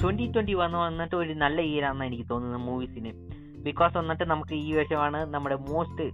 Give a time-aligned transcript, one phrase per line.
[0.00, 3.10] Twenty twenty വന്ന് വന്നിട്ട് ഒരു നല്ല ഇയർ ആണെന്ന് എനിക്ക് തോന്നുന്നത് മൂവീസിന്
[3.66, 6.06] ബിക്കോസ് വന്നിട്ട് നമുക്ക് ഈ വർഷമാണ് നമ്മുടെ most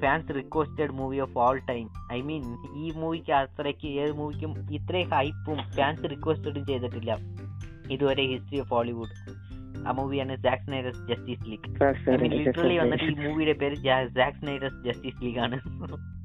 [0.00, 2.44] fans requested movie of all time I mean
[2.84, 7.12] ഈ മൂവിക്ക് അത്രയ്ക്ക് ഏത് മൂവിക്കും ഇത്രയും ഹൈപ്പും ഫാൻസ് റിക്വസ്റ്റഡും ചെയ്തിട്ടില്ല.
[7.94, 9.14] ഇതുവരെ ഹിസ്റ്ററി ഓഫ് ഹോളിവുഡ്
[9.86, 11.68] ആ മൂവിയാണ് Zack Snyder's Justice League
[12.38, 15.58] literally വന്നിട്ട് ഈ മൂവിയുടെ പേര് ജാക്സ് സ്നൈഡേഴ്സ് ജസ്റ്റിസ് ലീഗ് ആണ്.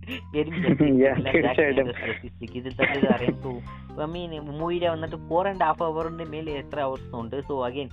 [0.79, 1.87] തീർച്ചയായിട്ടും.
[1.89, 3.51] ജസ്റ്റിസ് ലീഗ് ഇതിൽ തന്നെ അറിയാം സോ
[4.03, 7.37] ഐ മീൻ മൂവിയിലെ വന്നിട്ട് ഫോർ ആൻഡ് ഹാഫ് അവറിന്റെ മേലെ എത്ര അവേഴ്സ് ഉണ്ട്?
[7.49, 7.89] സോ അഗൈൻ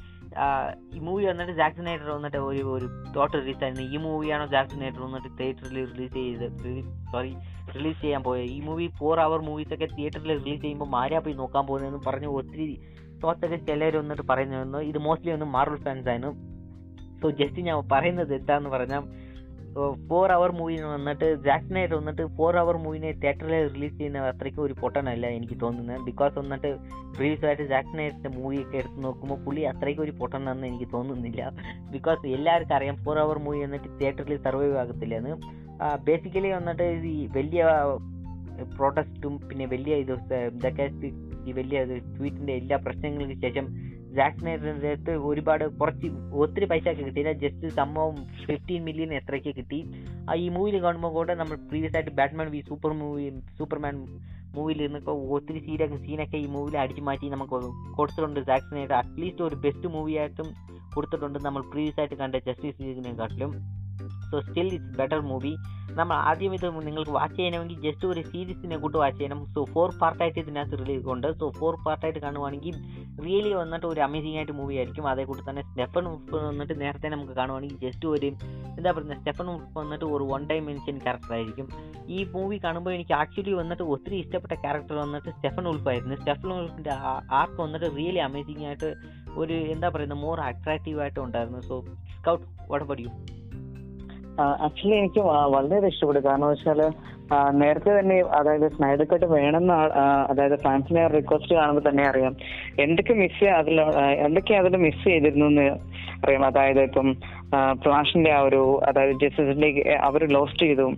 [0.96, 3.84] ഈ മൂവി വന്നിട്ട് ജാക്സൺ നൈറ്റർ വന്നിട്ട് ഒരു ഒരു തോട്ട് റിലീസ് ആയിരുന്നു.
[3.94, 6.46] ഈ മൂവിയാണോ ജാക്സൺ നൈറ്റർ വന്നിട്ട് തിയേറ്ററിൽ റിലീസ് ചെയ്ത്
[7.12, 7.32] സോറി
[7.76, 11.64] റിലീസ് ചെയ്യാൻ പോയത് ഈ മൂവി ഫോർ അവർ മൂവീസ് ഒക്കെ തിയേറ്ററിൽ റിലീസ് ചെയ്യുമ്പോൾ ആരാ പോയി നോക്കാൻ
[11.70, 12.76] പോകുന്നതെന്ന് പറഞ്ഞ് ഒത്തിരി
[13.24, 16.32] തോട്ടൊക്കെ ചിലർ വന്നിട്ട് പറയുന്നു ഇത് മോസ്റ്റ്ലി ഒന്ന് മാർവൽ ഫാൻസ് ആയിരുന്നു.
[17.22, 19.02] സോ ജസ്റ്റ് ഞാൻ പറയുന്നത് എന്താന്ന് പറഞ്ഞാൽ
[20.08, 24.74] ഫോർ അവർ മൂവി വന്നിട്ട് ജാക്ക് നൈറ്റ് വന്നിട്ട് ഫോർ അവർ മൂവിനെ തിയേറ്ററിൽ റിലീസ് ചെയ്യുന്ന അത്രയ്ക്ക് ഒരു
[24.80, 26.70] പൊട്ടനല്ല എനിക്ക് തോന്നുന്നത് ബിക്കോസ് വന്നിട്ട്
[27.16, 31.42] പ്രീവിയസ് ആയിട്ട് ജാക്ക് നൈറ്റിന്റെ മൂവി ഒക്കെ എടുത്ത് നോക്കുമ്പോൾ പുള്ളി അത്രയ്ക്ക് ഒരു പൊട്ടനാണെന്ന് എനിക്ക് തോന്നുന്നില്ല.
[31.94, 35.34] ബിക്കോസ് എല്ലാവർക്കും അറിയാം ഫോർ അവർ മൂവി വന്നിട്ട് തിയേറ്ററിൽ സർവൈവ് ആകത്തില്ലെന്ന്.
[36.08, 37.62] ബേസിക്കലി വന്നിട്ട് ഈ വലിയ
[38.78, 40.12] പ്രൊട്ടസ്റ്റും പിന്നെ വലിയ ഇത്
[40.56, 40.86] ഇതൊക്കെ
[41.48, 41.78] ഈ വലിയ
[42.16, 43.66] ട്വീറ്റിന്റെ എല്ലാ പ്രശ്നങ്ങൾക്ക് ശേഷം
[44.38, 46.08] സ്നൈഡറിന്റെ അടുത്ത് ഒരുപാട് കുറച്ച്
[46.42, 48.16] ഒത്തിരി പൈസ ഒക്കെ കിട്ടിയില്ല ജസ്റ്റ് സംഭവം
[48.46, 49.78] ഫിഫ്റ്റീൻ മില്യൺ എത്രയ്ക്ക് കിട്ടി.
[50.28, 53.26] ആ ഈ മൂവിയിൽ കാണുമ്പോൾ കൂടെ നമ്മൾ പ്രീവിയസ് ആയിട്ട് Batman v super movie
[53.58, 53.96] Superman
[54.54, 57.58] മൂവിയിൽ ഇരുന്നപ്പോൾ ഒത്തിരി സീനൊക്കെ സീനൊക്കെ ഈ മൂവിയിൽ അടിച്ചു മാറ്റി നമുക്ക്
[57.98, 58.40] കൊടുത്തിട്ടുണ്ട്.
[58.68, 60.48] സ്നൈഡർ അറ്റ്ലീസ്റ്റ് ഒരു ബെസ്റ്റ് മൂവിയായിട്ടും
[60.94, 61.38] കൊടുത്തിട്ടുണ്ട്.
[61.46, 63.52] നമ്മൾ പ്രീവിയസ് ആയിട്ട് കണ്ട Justice ലീഗിനെക്കാട്ടിലും
[64.30, 65.52] so still it's better movie
[65.98, 69.40] നമ്മൾ ആദ്യം ഇത് നിങ്ങൾക്ക് വാച്ച് ചെയ്യണമെങ്കിൽ ജസ്റ്റ് ഒരു സീരീസിനെ കൂട്ട് വാച്ച് ചെയ്യണം.
[69.54, 71.28] സോ ഫോർ പാർട്ടായിട്ട് ഇതിനകത്ത് റിലീസ് ഉണ്ട്.
[71.40, 72.76] സോ ഫോർ പാർട്ടായിട്ട് കാണുവാണെങ്കിൽ
[73.24, 75.06] റിയലി വന്നിട്ട് ഒരു അമേസിംഗ് ആയിട്ട് മൂവി ആയിരിക്കും.
[75.12, 78.30] അതേ കൂടി തന്നെ സ്റ്റെഫൻ ഉപ്പ് വന്നിട്ട് നേരത്തെ നമുക്ക് കാണുവാണെങ്കിൽ ജസ്റ്റ് ഒരു
[78.78, 81.68] എന്താ പറയുക സ്റ്റെഫൻ ഉപ്പ് വന്നിട്ട് ഒരു വൺ ടൈം മെൻഷൻ ക്യാരക്ടർ ആയിരിക്കും.
[82.16, 86.16] ഈ മൂവി കാണുമ്പോൾ എനിക്ക് ആക്ച്വലി വന്നിട്ട് ഒത്തിരി ഇഷ്ടപ്പെട്ട ക്യാരക്ടർ വന്നിട്ട് സ്റ്റെഫൻ ഉൾഫ് ആയിരുന്നു.
[86.22, 86.94] സ്റ്റെഫൻ ഉൾഫിന്റെ
[87.40, 88.90] ആർക്ക് വന്നിട്ട് റിയലി അമേസിംഗ് ആയിട്ട്
[89.42, 90.22] ഒരു എന്താ പറയുന്നത്?
[90.26, 91.60] മോർ അട്രാക്റ്റീവ് ആയിട്ട് ഉണ്ടായിരുന്നു.
[91.70, 91.76] So
[92.16, 93.10] Scout what about you
[94.40, 96.28] actually എനിക്ക് വ- വളരെ ഇഷ്ടപ്പെട്ടു.
[96.28, 96.92] കാരണം വെച്ചാൽ
[97.50, 99.74] നേരത്തെ തന്നെ അതായത് സ്നൈഡർ കട്ട് വേണമെന്ന്
[100.30, 102.36] അതായത് ഫാൻസിനെ റിക്വസ്റ്റ് കാണുമ്പോൾ തന്നെ അറിയാം.
[102.80, 103.80] എന്തൊക്കെ മിസ് അതിൽ
[104.14, 105.70] എന്തൊക്കെ അതിൽ മിസ് ചെയ്തിരുന്നു എന്ന്
[106.24, 106.44] അറിയാം.
[106.44, 107.16] അതായത് ഇപ്പം
[107.82, 110.92] ഫ്ലാഷിന്റെ ആ ഒരു അതായത് ജസ്റ്റിസിന്റെ അവർ ലോസ്റ്റ് ചെയ്തു.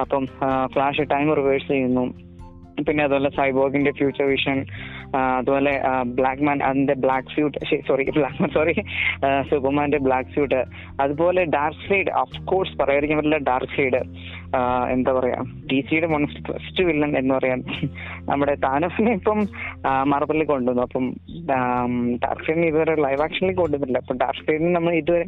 [0.00, 0.26] അപ്പം
[0.66, 2.14] ഫ്ലാഷ് ടൈം റിവേഴ്സ് ചെയ്യുന്നു.
[2.88, 4.64] പിന്നെ അതുപോലെ സൈബോഗിന്റെ ഫ്യൂച്ചർ വിഷൻ
[5.38, 5.72] അതുപോലെ
[6.18, 8.74] ബ്ലാക്ക് മാൻ അതിന്റെ black suit sorry black man sorry
[9.50, 10.60] സൂപ്പർമാന്റെ black suit
[11.04, 14.00] അതുപോലെ ഡാർക്ക് സൈഡ് ഓഫ് കോഴ്സ് പറയാതിരിക്കാൻ പറ്റില്ല ഡാർക്ക് സൈഡ്
[14.94, 15.38] എന്താ പറയാ
[15.70, 16.08] ഡി സിയുടെ
[16.48, 17.60] ഫസ്റ്റ് വില്ലൻ എന്ന് പറയാൻ
[18.28, 19.38] നമ്മുടെ താനോസിനെ ഇപ്പം
[20.10, 20.82] മാർബലിൽ കൊണ്ടുവന്നു.
[20.86, 21.04] അപ്പം
[22.24, 25.26] ഡാർക്ക് സൈഡിന് ഇതുവരെ ലൈവ് ആക്ഷനിലേക്ക് കൊണ്ടുവന്നില്ല അപ്പൊ ഡാർക്ക് സൈഡിന് നമ്മൾ ഇതുവരെ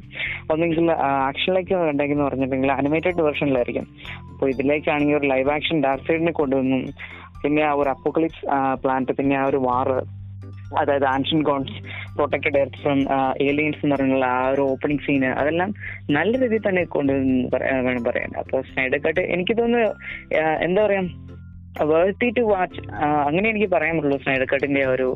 [0.52, 0.90] ഒന്നെങ്കിൽ
[1.26, 3.86] ആക്ഷനിലേക്ക് ഉണ്ടെങ്കിൽ പറഞ്ഞിട്ടുണ്ടെങ്കിൽ അനിമേറ്റഡ് വേർഷനിലായിരിക്കും
[4.32, 6.80] അപ്പൊ ഇതിലേക്കാണെങ്കിൽ ഒരു ലൈവ് ആക്ഷൻ ഡാർക്ക് സൈഡിനെ കൊണ്ടുവന്നു.
[7.42, 8.42] പിന്നെ ആ ഒരു അപ്പോക്ലിപ്സ്
[8.82, 9.98] പ്ലാന്റ് പിന്നെ ആ ഒരു വാറ്
[10.78, 11.76] അതായത് ancient gods
[12.16, 12.98] protected earth from
[13.42, 15.70] aliens എന്ന് പറഞ്ഞുള്ള ആ ഒരു ഓപ്പണിംഗ് സീന് അതെല്ലാം
[16.10, 17.12] നല്ല രീതിയിൽ തന്നെ കൊണ്ട്
[17.84, 18.30] വേണം പറയാൻ.
[18.36, 19.88] അപ്പോൾ സ്നൈഡർ കട്ട് എനിക്ക് തോന്നുന്നു
[20.60, 21.02] എന്താ പറയാ
[21.86, 22.80] വേർത്തി ടു വാച്ച്
[23.26, 25.08] അങ്ങനെ എനിക്ക് പറയാൻ പറ്റുള്ളൂ സ്നൈഡർ കട്ടിന്റെ ഒരു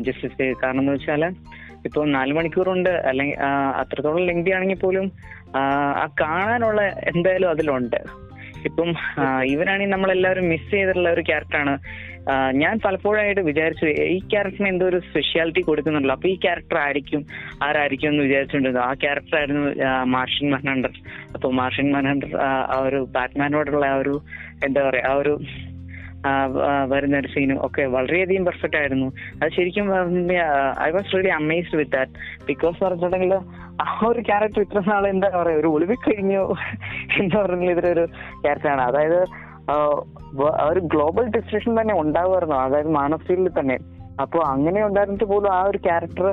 [0.00, 1.22] ജസ്റ്റിസ് കാരണം എന്ന് വെച്ചാൽ
[1.84, 3.38] ഇപ്പോൾ നാല് മണിക്കൂറുണ്ട് അല്ലെങ്കിൽ
[3.80, 5.06] അത്രത്തോളം ലെങ്തി ആണെങ്കിൽ പോലും
[5.56, 5.62] ആ
[6.20, 6.80] കാണാനുള്ള
[7.10, 7.98] എന്തായാലും അതിലുണ്ട്.
[8.64, 8.90] ഇപ്പം
[9.46, 11.74] ഇവരാണെങ്കിൽ നമ്മളെല്ലാവരും മിസ് ചെയ്തിട്ടുള്ള ഒരു ക്യാരക്ടറാണ്
[12.54, 16.14] ഞാൻ പലപ്പോഴായിട്ട് വിചാരിച്ചു ഈ ക്യാരക്ടറിന് എന്തോ ഒരു സ്പെഷ്യാലിറ്റി കൊടുക്കുന്നുണ്ടല്ലോ.
[16.14, 17.22] അപ്പൊ ഈ ക്യാരക്ടർ ആയിരിക്കും
[17.62, 19.62] ആരായിരിക്കും എന്ന് വിചാരിച്ചിട്ടുണ്ട് ആ ക്യാരക്ടർ ആയിരുന്നു
[20.06, 20.94] മാർഷിൻ മൻഹണ്ടർ
[21.34, 22.32] അപ്പൊ മാർഷിൻ മൻഹണ്ടർ
[22.72, 24.14] ആ ഒരു ബാറ്റ്മാനോടുള്ള ആ ഒരു
[24.64, 25.34] എന്താ പറയാ ആ ഒരു
[26.92, 29.08] വരുന്ന ഒരു സീനും ഒക്കെ വളരെയധികം പെർഫെക്റ്റ് ആയിരുന്നു.
[29.40, 29.86] അത് ശരിക്കും
[30.86, 32.12] I was really amazed with that
[32.50, 33.34] because പറഞ്ഞിട്ടുണ്ടെങ്കിൽ
[33.86, 36.42] ആ ഒരു ക്യാരക്ടർ ഇത്ര നാൾ എന്താ പറയാ ഒരു ഒളിവിൽ കഴിഞ്ഞു
[37.20, 38.04] എന്ന് പറഞ്ഞാൽ ഇതൊരു
[38.44, 39.20] ക്യാരക്ടറാണ് അതായത്
[40.68, 42.56] ഒരു ഗ്ലോബൽ ഡിസ്ട്രക്ഷൻ തന്നെ ഉണ്ടാവുമായിരുന്നു.
[42.64, 43.76] അതായത് മാനസികയിൽ തന്നെ.
[44.22, 46.26] അപ്പോൾ അങ്ങനെ ഉണ്ടായിരുന്നിട്ട് പോലും ആ ഒരു ക്യാരക്ടർ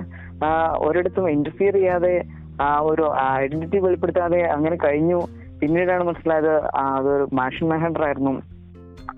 [0.87, 2.15] ഒരിടത്തും ഇന്റർഫിയർ ചെയ്യാതെ
[2.61, 3.05] ആ ഒരു
[3.41, 5.19] ഐഡന്റിറ്റി വെളിപ്പെടുത്താതെ അങ്ങനെ കഴിഞ്ഞു.
[5.61, 6.53] പിന്നീടാണ് മനസ്സിലായത്
[6.83, 8.33] അതൊരു മാഷൻ മെഹൻഡർ ആയിരുന്നു.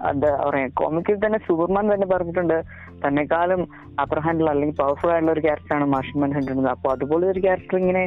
[0.10, 2.58] എന്താ പറയാ കോമിക്കിൽ തന്നെ സൂപ്പർമാൻ തന്നെ പറഞ്ഞിട്ടുണ്ട്.
[3.04, 3.62] തന്നെക്കാളും
[4.02, 8.04] അപ്പർ ഹാൻഡിൽ അല്ലെങ്കിൽ പവർഫുൾ ആയിട്ടുള്ള ഒരു ക്യാരക്ടറാണ് മാഷിമാൻ മാൻ അപ്പൊ അതുപോലെ ഒരു ക്യാരക്ടർ ഇങ്ങനെ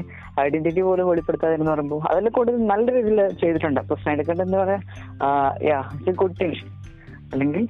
[0.46, 3.81] ഐഡന്റിറ്റി പോലും വെളിപ്പെടുത്താതെന്ന് പറയുമ്പോൾ അതിൽ കൂടുതൽ നല്ല രീതിയിൽ ചെയ്തിട്ടുണ്ട്.
[3.84, 4.81] അപ്പൊ സ്നേഹിക്കേണ്ടത് എന്ന് പറയാ
[5.70, 5.81] യാ
[6.22, 6.58] ഗുഡ് തിങ്
[7.32, 7.62] അല്ലെങ്കിൽ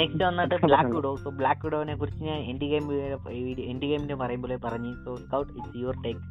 [0.00, 2.86] നെക്സ്റ്റ് വന്നിട്ട് ബ്ലാക്ക് വിഡോ സോ ബ്ലാക്ക് വിഡോനെ കുറിച്ച് ഞാൻ എൻഡ് ഗെയിം
[3.72, 4.92] എൻഡ് ഗെയിമിന്റെ പറയുമ്പോൾ പറഞ്ഞു.
[5.04, 6.22] So Scout it's your take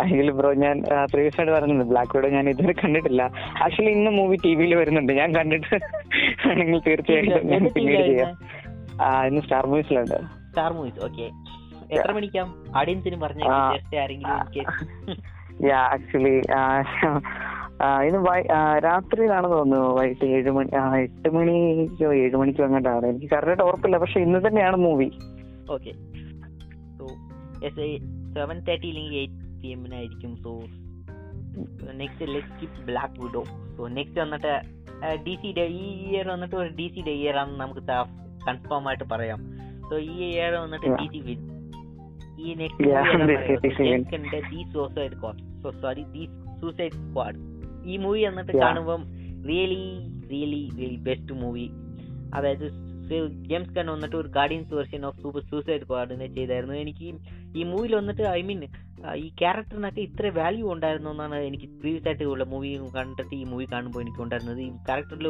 [0.00, 0.76] അല്ലെങ്കിൽ ബ്രോ ഞാൻ
[1.12, 3.22] പ്രീവിയസ് ആയിട്ട് പറഞ്ഞിട്ടുണ്ട് ബ്ലാക്ക് വിഡോ ഞാൻ ഇതുവരെ കണ്ടിട്ടില്ല.
[3.64, 5.12] ആക്ച്വലി ഇന്ന് മൂവി ടി വിയിൽ വരുന്നുണ്ട്.
[5.12, 5.74] ഞാൻ കണ്ടിട്ട്
[6.44, 8.32] വേണമെങ്കിൽ തീർച്ചയായിട്ടും ഞാൻ പിന്നീട് ചെയ്യാം.
[9.02, 10.18] ആ, ഇന്ന് സ്റ്റാർ മൂവീസിലുണ്ട്
[10.50, 11.26] സ്റ്റാർ മൂവീസ് ഓക്കെ
[11.90, 12.48] എത്ര മണിക്കാം
[12.78, 13.44] ഓഡിയൻസിന് പറഞ്ഞു.
[15.68, 16.32] യാ ആക്ച്വലി
[18.08, 18.18] ഇന്ന്
[18.84, 19.88] രാത്രിയിലാണ് തോന്നുന്നു.
[19.98, 20.70] വൈകിട്ട് ഏഴ് മണി
[21.02, 25.08] എട്ട് മണിക്കോ ഏഴ് മണിക്കോ അങ്ങോട്ടാണ് എനിക്ക് കറക്റ്റായിട്ട് ഉറപ്പില്ല പക്ഷെ ഇന്ന് തന്നെയാണ് മൂവി
[25.70, 25.92] ഓക്കെ
[28.36, 30.52] സെവൻ തേർട്ടി ഇല്ലെങ്കിൽ eight P എമ്മിനായിരിക്കും so
[32.00, 33.42] next let skip black widow
[33.76, 34.54] so next വന്നിട്ട്
[35.24, 37.82] ഡി സിയുടെ ഈ ഇയർ വന്നിട്ട് ഒരു ഡി സിയുടെ ഇയർ ആണെന്ന് നമുക്ക്
[38.46, 39.40] കൺഫേം ആയിട്ട് പറയാം.
[39.88, 40.88] സോ ഈ ഇയർ വന്നിട്ട്.
[41.00, 41.40] ഡി സി വിൻ
[42.46, 42.54] ഈ.
[42.60, 42.84] Next
[44.52, 46.24] the Suicide Squad so sorry the
[46.60, 47.38] Suicide Squad
[47.92, 48.52] ഈ മൂവി വന്നിട്ട്.
[48.64, 49.02] കാണുമ്പം
[49.48, 49.82] really
[50.32, 51.66] really really best movie
[52.34, 52.66] അതായത്
[53.48, 56.74] ജെയിംസ് കൺ വന്നിട്ട് ഒരു Guardians version of super Suicide സ്ക്വാഡിനെ ചെയ്തായിരുന്നു.
[56.84, 57.08] എനിക്ക്
[57.58, 58.60] ഈ മൂവിയിൽ വന്നിട്ട് ഐ മീൻ
[59.22, 64.00] ഈ ക്യാരക്ടറിനൊക്കെ ഇത്ര വാല്യൂ ഉണ്ടായിരുന്നു എന്നാണ് എനിക്ക് പ്രീവിയസ് ആയിട്ട് ഉള്ള മൂവി കണ്ടിട്ട് ഈ മൂവി കാണുമ്പോൾ
[64.04, 64.60] എനിക്ക് ഉണ്ടായിരുന്നത്.
[64.66, 65.26] ഈ ക്യാരക്ടറിൽ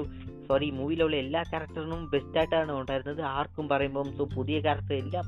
[0.48, 3.22] സോറി ഈ മൂവിയിലുള്ള എല്ലാ ക്യാരക്ടറിനും ബെസ്റ്റായിട്ടാണ് ഉണ്ടായിരുന്നത്.
[3.36, 5.24] ആർക്കും പറയുമ്പം സോ പുതിയ ക്യാരക്ടർ എല്ലാം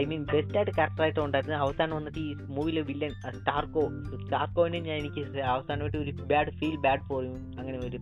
[0.00, 1.60] ഐ മീൻ ബെസ്റ്റായിട്ട് ക്യാരക്ടറായിട്ട് ഉണ്ടായിരുന്നത്.
[1.66, 3.84] അവസാനം വന്നിട്ട് ഈ മൂവിയിലെ വില്ലൻ സ്റ്റാർക്കോ
[4.22, 5.24] സ്റ്റാർക്കോനെ ഞാൻ എനിക്ക്
[5.54, 7.24] അവസാനമായിട്ട് ഒരു ബാഡ് ഫീൽ ബാഡ് ഫോർ
[7.58, 8.00] അങ്ങനെ ഒരു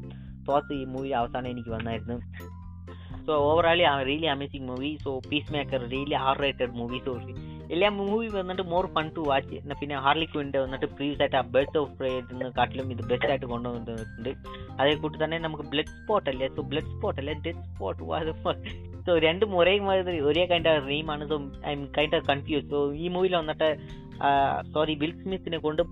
[0.48, 2.18] തോട്ട്സ് ഈ മൂവി അവസാനം എനിക്ക് വന്നായിരുന്നു.
[3.26, 5.20] So overall really amazing movie so
[5.52, 7.12] Peacemaker really R rated movie so
[7.74, 11.78] എല്ലാ മൂവി വന്നിട്ട് മോർ ഫൺ ടു വാച്ച് പിന്നെ ഹാർലി ക്വിന്റെ വന്നിട്ട് പ്രീവിയസ് ആയിട്ട് ആ ബേർഡ്സ്
[11.80, 14.30] ഓഫ് പ്രേഡിന് കാട്ടിലും ഇത് ബെസ്റ്റ് ആയിട്ട് കൊണ്ടുവന്നിട്ടുണ്ട്.
[14.80, 18.02] അതേ കൂട്ടി തന്നെ നമുക്ക് ബ്ലഡ് സ്പോട്ട് അല്ലേ സോ ബ്ലഡ് സ്പോട്ട് അല്ലേ ഡെഡ് സ്പോട്ട്
[19.06, 21.24] സോ രണ്ടും ഒരേ മാതിരി ഒരേ കൈൻഡ് ഓഫ് ആണ്.
[21.30, 21.36] So
[21.76, 23.70] I'm kind of confuse so ഈ മൂവിയിൽ വന്നിട്ട്
[24.74, 25.82] സോറി ബിൽ സ്മിത്തിനെ കൊണ്ട്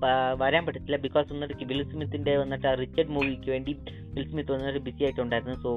[0.43, 0.99] വരാൻ പറ്റത്തില്ല.
[1.07, 3.73] ബിക്കോസ് വന്നിട്ട് ബിൽ സ്മിത്തിന്റെ വന്നിട്ട് ആ റിച്ചർഡ് മൂവിക്ക് വേണ്ടി
[4.15, 5.57] വിൽ സ്മിത്ത് വന്നിട്ട് ബിസി ആയിട്ടുണ്ടായിരുന്നു.
[5.65, 5.73] സോ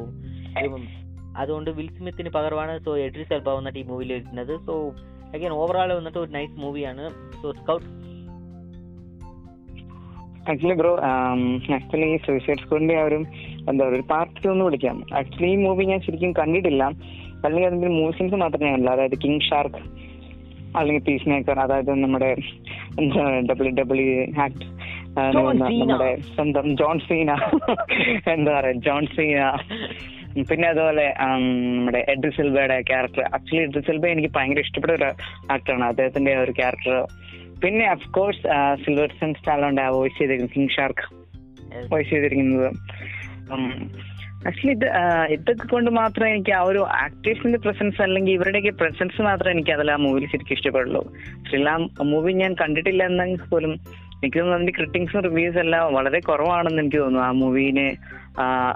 [1.41, 2.73] അതുകൊണ്ട് വിൽ സ്മിത്തിന് പകരമാണ്.
[2.85, 4.53] സോ എഡ്രിസ് എൽബ വന്നിട്ട് ഈ മൂവിയിൽ വരുന്നത്.
[4.67, 4.75] സോ
[5.35, 7.03] അഗൈൻ ഓവറോൾ വന്നിട്ട് ഒരു നൈസ് മൂവിയാണ്
[7.41, 7.87] so Scout
[10.51, 10.91] actually bro
[11.75, 13.19] actually ഈ സൂസൈഡ് സ്ക്വാഡിന്റെ ആ ഒരു
[13.69, 14.97] എന്താ പറയുക ഒരു പാർട്ട് ടു എന്ന് വിളിക്കാം.
[15.17, 16.83] ആക്ച്വലി ഈ മൂവി ഞാൻ ശരിക്കും കണ്ടിട്ടില്ല.
[17.45, 18.95] അല്ലെങ്കിൽ അതിന്റെ മൂവിസിൻസ് മാത്രമേ ഞാൻ കണ്ടില്ല.
[18.95, 19.81] അതായത് കിങ് ഷാർക്ക്
[20.77, 22.29] അല്ലെങ്കിൽ പീസ് മേക്കർ അതായത് നമ്മുടെ
[23.49, 24.65] ഡബ്ല്യു ഡബ്ല്യു ആക്ട്
[25.81, 27.31] നമ്മുടെ സ്വന്തം ജോൺ സീന
[28.33, 29.39] എന്താ പറയാ ജോൺ സീന
[30.49, 33.23] പിന്നെ അതുപോലെ നമ്മുടെ എഡ്രി സിൽബയുടെ ക്യാരക്ടർ.
[33.35, 35.09] ആക്ച്വലി എഡ്രി സിൽബ എനിക്ക് ഭയങ്കര ഇഷ്ടപ്പെട്ട ഒരു
[35.53, 36.95] ആക്ടറാണ് അദ്ദേഹത്തിന്റെ ഒരു ക്യാരക്ടർ.
[37.63, 38.41] പിന്നെ of course
[39.19, 41.05] Sylvester Stallone voice ചെയ്തിരിക്കുന്നത് കിങ് ഷാർക്ക്
[41.91, 42.69] വോയിസ് ചെയ്തിരിക്കുന്നത്.
[44.49, 44.87] ആക്ച്വലി ഇത്
[45.33, 49.97] ഇതൊക്കെ കൊണ്ട് മാത്രമേ എനിക്ക് ആ ഒരു ആക്ടേഴ്സിന്റെ പ്രസൻസ് അല്ലെങ്കിൽ ഇവരുടെയൊക്കെ പ്രസൻസ് മാത്രമേ എനിക്ക് അതിൽ ആ
[50.05, 51.03] മൂവിയിൽ ശരിക്കും ഇഷ്ടപ്പെടുള്ളൂ.
[51.37, 51.77] പക്ഷെ ആ
[52.11, 53.73] മൂവി ഞാൻ കണ്ടിട്ടില്ല എന്നെങ്കിൽ പോലും
[54.17, 57.87] എനിക്ക് തോന്നുന്നു അതിന്റെ ക്രിട്ടിക്സും റിവ്യൂസ് എല്ലാം വളരെ കുറവാണെന്ന് എനിക്ക് തോന്നുന്നു ആ മൂവിനെ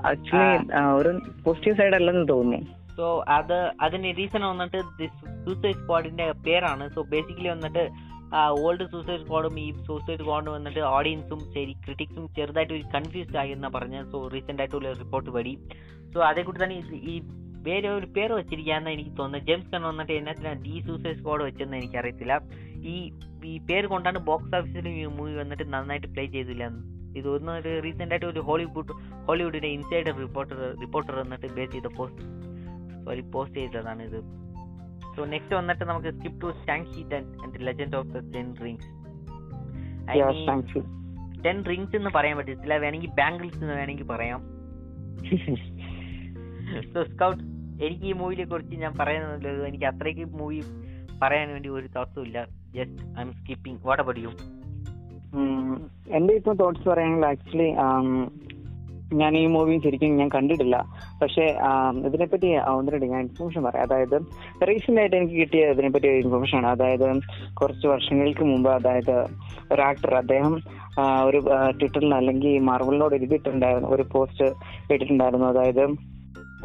[0.09, 0.57] ആക്ച്വലി
[0.99, 1.11] ഒരു
[1.45, 2.75] പോസിറ്റീവ് സൈഡ് അല്ലെന്ന് തോന്നുന്നു.
[2.97, 4.79] സോ അത് അതിന്റെ റീസൺ വന്നിട്ട്
[5.45, 6.89] സൂസൈഡ് സ്ക്വാഡിന്റെ പേരാണ്.
[6.95, 7.83] സോ ബേസിക്കലി വന്നിട്ട്
[8.63, 13.69] ഓൾഡ് സൂസൈഡ് സ്ക്വാഡും ഈ സൂസൈഡ് സ്ക്വാഡും വന്നിട്ട് ഓഡിയൻസും ശരി ക്രിറ്റിക്സും ചെറുതായിട്ട് ഒരു കൺഫ്യൂസ്ഡ് ആയി എന്നാ
[13.75, 14.07] പറഞ്ഞത്.
[14.11, 15.57] സോ റീസെന്റ് ആയിട്ടുള്ള റിപ്പോർട്ട് വഴി.
[16.13, 16.77] സോ അതേ കൂടി തന്നെ
[17.11, 17.21] ഈ
[17.67, 19.47] വേറെ ഒരു പേര് വെച്ചിരിക്കാന്ന് എനിക്ക് തോന്നുന്നത്.
[19.47, 22.33] ജെയിംസ് കൺ വന്നിട്ട് എന്നത്തിനാണ് ഡി സൂസൈഡ് സ്ക്വാഡ് വെച്ചെന്ന് എനിക്കറിയത്തില്ല.
[22.93, 22.95] ഈ
[23.45, 26.63] ഈ പേര് കൊണ്ടാണ് ബോക്സ് ഓഫീസിൽ ഈ മൂവി വന്നിട്ട് നന്നായിട്ട് പ്ലേ ചെയ്തില്ല
[27.15, 28.93] ഇത് ഒന്ന് ഒരു റീസെന്റ് ആയിട്ട് ഒരു ഹോളിവുഡ്
[29.25, 32.23] ഹോളിവുഡിന്റെ ഇൻസൈഡർ റിപ്പോർട്ടർ റിപ്പോർട്ടർ വന്നിട്ട് ബേസ് ചെയ്ത പോസ്റ്റ്
[33.05, 34.19] സോറി പോസ്റ്റ് ചെയ്തതാണ് ഇത്.
[35.15, 37.03] സോ നെക്സ്റ്റ് വന്നിട്ട് നമുക്ക് skip to Shang Chi
[37.43, 38.89] and legend of the ten rings
[41.45, 42.77] ten rings എന്ന് പറയാൻ പറ്റത്തില്ല.
[42.77, 44.41] വേണമെങ്കിൽ ബാംഗിൾസ് എന്ന് വേണമെങ്കിൽ പറയാം.
[46.93, 47.43] സോ സ്കൗട്ട്
[47.83, 50.59] എനിക്ക് ഈ മൂവിയെ കുറിച്ച് ഞാൻ പറയാനുള്ളത് എനിക്ക് അത്രയ്ക്ക് മൂവി
[51.21, 54.31] പറയാൻ വേണ്ടി ഒരു തത്വമില്ല just I'm skipping what about you
[56.11, 57.69] എന്റെ ഇപ്പൊ തോട്ട്സ് പറയുകയാണെങ്കിൽ ആക്ച്വലി
[59.13, 60.85] ഞാൻ ഈ മൂവി ശരിക്കും ഞാൻ കണ്ടിട്ടില്ല.
[61.21, 61.43] പക്ഷേ
[62.05, 63.85] ഇതിനെപ്പറ്റി ഒന്നിട്ട് ഞാൻ ഇൻഫർമേഷൻ പറയാം.
[63.85, 64.15] അതായത്
[64.67, 66.67] റീസെന്റ് ആയിട്ട് എനിക്ക് കിട്ടിയ ഇതിനെപ്പറ്റി ഇൻഫർമേഷൻ ആണ്.
[66.67, 67.07] അതായത്
[67.53, 69.15] കുറച്ച് വർഷങ്ങൾക്ക് മുമ്പ് അതായത്
[69.71, 70.53] ഒരു ആക്ടർ അദ്ദേഹം
[71.25, 71.39] ഒരു
[71.79, 73.89] ട്വിറ്ററിൽ അല്ലെങ്കിൽ മാർവലിനോട് എഴുതിയിട്ടുണ്ടായിരുന്നു.
[73.89, 74.45] ഒരു പോസ്റ്റ്
[74.93, 75.47] ഇട്ടിട്ടുണ്ടായിരുന്നു.
[75.47, 75.83] അതായത്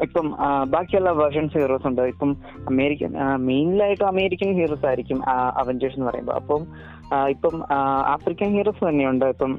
[0.03, 0.37] ഇപ്പം
[0.71, 2.03] ബാക്കിയുള്ള വേർഷൻസ് ഹീറോസ് ഉണ്ട്.
[2.03, 2.37] ഇപ്പം
[2.71, 6.33] അമേരിക്കൻ മെയിനിലായിട്ടും അമേരിക്കൻ ഹീറോസ് ആയിരിക്കും അവഞ്ചേഴ്സ് എന്ന് പറയുമ്പോൾ.
[6.33, 6.67] അപ്പം
[7.35, 7.55] ഇപ്പം
[8.15, 9.27] ആഫ്രിക്കൻ ഹീറോസ് തന്നെയുണ്ട്.
[9.35, 9.53] ഇപ്പം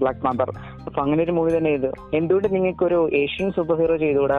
[0.00, 0.50] ബ്ലാക്ക് മദർ.
[0.86, 4.38] അപ്പൊ അങ്ങനെ ഒരു മൂവി തന്നെ ചെയ്തു എന്തുകൊണ്ട് നിങ്ങൾക്ക് ഒരു ഏഷ്യൻ സൂപ്പർ ഹീറോ ചെയ്തുകൂടാ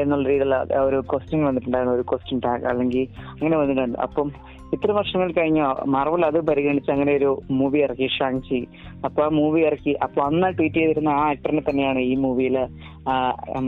[0.00, 1.96] എന്നുള്ള രീതിയിലുള്ള ഒരു ക്വസ്റ്റ്യൻ വന്നിട്ടുണ്ടായിരുന്നു.
[1.98, 3.98] ഒരു ക്വസ്റ്റ്യൻ ടാഗ് അല്ലെങ്കിൽ അങ്ങനെ വന്നിട്ടുണ്ട്.
[4.06, 4.28] അപ്പം
[4.74, 5.60] ഇത്ര വർഷങ്ങൾ കഴിഞ്ഞ
[5.94, 8.60] മാർവൽ അത് പരിഗണിച്ച് അങ്ങനെ ഒരു മൂവി ഇറക്കി ഷാങ്ചി
[9.06, 12.58] അപ്പൊ ആ മൂവി ഇറക്കി അപ്പൊ അന്ന് ട്വീറ്റ് ചെയ്തിരുന്ന ആ ആക്ടറിനെ തന്നെയാണ് ഈ മൂവിയിൽ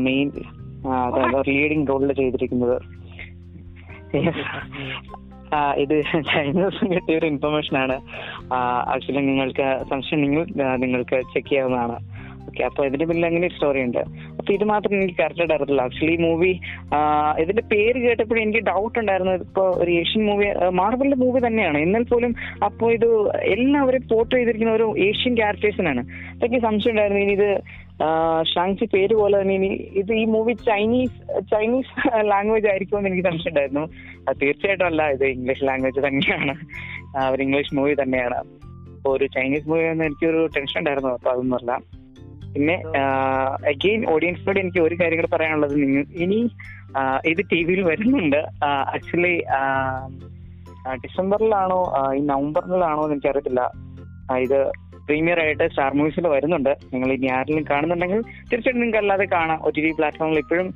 [0.07, 0.31] മെയിൻ
[1.49, 2.77] ലീഡിങ് റോളിൽ ചെയ്തിരിക്കുന്നത്.
[5.77, 5.95] ഇത്
[6.31, 7.97] കഴിഞ്ഞ ദിവസം കിട്ടിയ ഒരു ഇൻഫർമേഷൻ ആണ്.
[8.93, 10.45] ആക്ച്വലി നിങ്ങൾക്ക് സംശയം നിങ്ങൾ
[10.77, 11.99] നിങ്ങൾക്ക് ചെക്ക് ചെയ്യാവുന്നതാണ്.
[12.49, 14.01] ഓക്കെ അപ്പൊ ഇതിന്റെ പിന്നിൽ അങ്ങനെ സ്റ്റോറി ഉണ്ട്.
[14.39, 15.83] അപ്പൊ ഇത് മാത്രം എനിക്ക് കറക്റ്റ് അറിയത്തില്ല.
[15.83, 16.51] ആക്ച്വലി ഈ മൂവി
[17.39, 19.33] ഇതിന്റെ പേര് കേട്ടപ്പോഴും എനിക്ക് ഡൗട്ട് ഉണ്ടായിരുന്നു.
[19.33, 21.79] ഇപ്പൊ ഒരു ഏഷ്യൻ മൂവി മാർബിളിന്റെ മൂവി തന്നെയാണ്.
[21.79, 23.09] എന്നാൽ പോലും അപ്പോ ഇത്
[23.43, 27.23] എല്ലാവരും പോർട്ട് ചെയ്തിരിക്കുന്ന ഒരു ഏഷ്യൻ ക്യാരക്ടേഴ്സിനാണ് അപ്പൊ എനിക്ക് സംശയം ഉണ്ടായിരുന്നു.
[27.23, 27.51] ഇനി ഇത്
[28.53, 31.17] ഷാങ്സി പേര് പോലെ തന്നെ ഇനി ഇത് ഈ മൂവി ചൈനീസ്
[31.53, 31.93] ചൈനീസ്
[32.31, 33.85] ലാംഗ്വേജ് ആയിരിക്കുമെന്ന് എനിക്ക് സംശയം ഉണ്ടായിരുന്നു.
[34.43, 36.55] തീർച്ചയായിട്ടും അല്ല ഇത് ഇംഗ്ലീഷ് ലാംഗ്വേജ് തന്നെയാണ്.
[37.25, 38.39] അവർ ഇംഗ്ലീഷ് മൂവി തന്നെയാണ്.
[39.07, 41.73] ഒരു ചൈനീസ് മൂവി എന്ന് എനിക്കൊരു ടെൻഷൻ ഉണ്ടായിരുന്നു അപ്പൊ അതൊന്നുമല്ല
[42.55, 42.77] പിന്നെ
[43.73, 46.41] അഗെയിൻ ഓഡിയൻസിനോട് എനിക്ക് ഒരു കാര്യം കൂടെ പറയാനുള്ളത് നിങ്ങൾ ഇനി
[47.31, 48.41] ഇത് ടി വിയിൽ വരുന്നുണ്ട്.
[48.95, 49.37] ആക്ച്വലി
[51.05, 51.81] ഡിസംബറിലാണോ
[52.19, 53.63] ഈ നവംബറിലാണോ എന്ന് എനിക്കറിയത്തില്ല.
[54.47, 54.59] ഇത്
[55.07, 56.73] പ്രീമിയർ ആയിട്ട് സ്റ്റാർ മൂവീസിൽ വരുന്നുണ്ട്.
[56.93, 59.59] നിങ്ങൾ ഇനി ആരെങ്കിലും കാണുന്നുണ്ടെങ്കിൽ തീർച്ചയായിട്ടും നിങ്ങൾക്ക് അല്ലാതെ കാണാം.
[59.67, 60.69] ഒ ടി ടി പ്ലാറ്റ്ഫോമിൽ ഇപ്പോഴും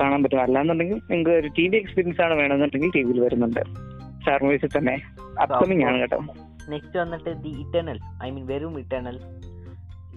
[0.00, 0.42] കാണാൻ പറ്റും.
[0.46, 3.62] അല്ലാന്നുണ്ടെങ്കിൽ നിങ്ങൾക്ക് ഒരു ടി വി എക്സ്പീരിയൻസ് ആണ് വേണമെന്നുണ്ടെങ്കിൽ ടി വിയിൽ വരുന്നുണ്ട്.
[4.22, 4.96] സ്റ്റാർ മൂവീസിൽ തന്നെ
[5.44, 6.20] അപ്കമിങ് ആണ് കേട്ടോ.
[6.72, 9.18] നെക്സ്റ്റ് വന്നിട്ട് ദി ഇറ്റേണൽ ഐ മീൻ വെറും ഇറ്റേണൽ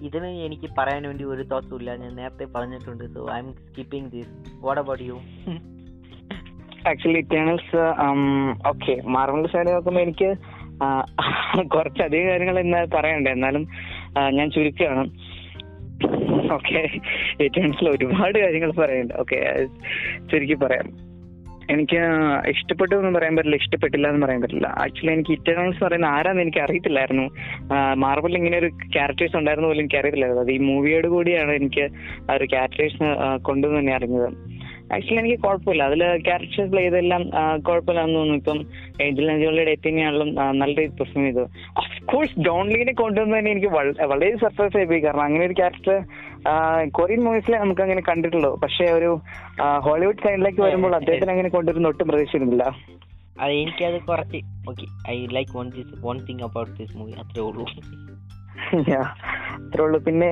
[0.07, 1.91] ഇതിന് എനിക്ക് പറയാൻ വേണ്ടി ഒരു തോട്ടും ഇല്ല.
[2.01, 3.05] ഞാൻ നേരത്തെ പറഞ്ഞിട്ടുണ്ട്.
[3.15, 4.33] So I'm skipping this
[4.65, 5.17] what about you
[6.91, 7.81] actually Eternals
[8.71, 10.29] okay Marvel side നോക്കുമ്പോൾ എനിക്ക്
[11.75, 13.27] കുറച്ചധികം കാര്യങ്ങൾ ഇന്ന് പറയണ്ട.
[13.27, 13.67] എന്നാലും
[14.29, 15.03] ഞാൻ ചുരുക്കുകയാണ്
[16.53, 16.81] ഓക്കെ.
[17.41, 19.11] ഏറ്റവും ഒരുപാട് കാര്യങ്ങൾ പറയണ്ട.
[19.19, 19.65] ഓക്കെ
[20.31, 21.13] ചുരുക്കി പറയാം.
[21.69, 21.99] എനിക്ക്
[22.47, 24.67] ഇഷ്ടപ്പെട്ടു എന്ന് പറയാൻ പറ്റില്ല ഇഷ്ടപ്പെട്ടില്ല എന്ന് പറയാൻ പറ്റില്ല.
[24.67, 27.29] ആക്ച്വലി എനിക്ക് ഇറ്റേണൽസ് പറയുന്ന ആരാന്ന് എനിക്ക് അറിയത്തില്ലായിരുന്നു.
[27.93, 31.85] മാർബിളിൽ ഇങ്ങനെ ഒരു ക്യാരക്ടേഴ്സ് ഉണ്ടായിരുന്നു പോലും എനിക്ക് അറിയത്തില്ലായിരുന്നു അത് ഈ മൂവിയോട് കൂടിയാണ് എനിക്ക്
[32.31, 32.99] ആ ഒരു ക്യാരക്ടേഴ്സ്
[33.41, 34.52] കൊണ്ടുവന്ന് തന്നെ അറിഞ്ഞത്.
[34.95, 35.83] ആക്ച്വലി എനിക്ക് കുഴപ്പമില്ല.
[35.89, 37.23] അതിൽ ക്യാരക്ടേഴ്സ് പ്ലേ ചെയ്തെല്ലാം
[37.67, 38.39] കുഴപ്പമില്ലാന്ന് തോന്നുന്നു.
[38.41, 38.59] ഇപ്പം
[39.05, 40.29] ഏഞ്ചൽ ആഞ്ചലിയുടെ എത്തിനെയാണെങ്കിലും
[40.61, 41.43] നല്ല രീതിയിൽ പെർഫോം ചെയ്തു
[41.83, 45.01] അഫ്കോഴ്സ് ഡോൺലിനെ കൊണ്ടുവന്ന് തന്നെ എനിക്ക് വളരെ സർപ്രൈസ് ആയി പോയി.
[45.05, 45.97] കാരണം അങ്ങനെ ഒരു ക്യാരക്ടർ
[46.97, 48.51] കൊറിയൻ മൂവീസിലെ നമുക്ക് അങ്ങനെ കണ്ടിട്ടുള്ളൂ.
[48.63, 49.11] പക്ഷേ ഒരു
[49.87, 52.65] ഹോളിവുഡ് സൈഡിലേക്ക് വരുമ്പോൾ അദ്ദേഹത്തിന് അങ്ങനെ കൊണ്ടുവരുന്ന ഒട്ടും പ്രതീക്ഷിച്ചിരുന്നില്ല
[53.43, 57.65] അത് എനിക്കത് കുറച്ച് okay I like one this one thing about this movie അത്രേ ഉള്ളൂ.
[59.63, 59.99] അത്രേ ഉള്ളൂ.
[60.07, 60.29] പിന്നെ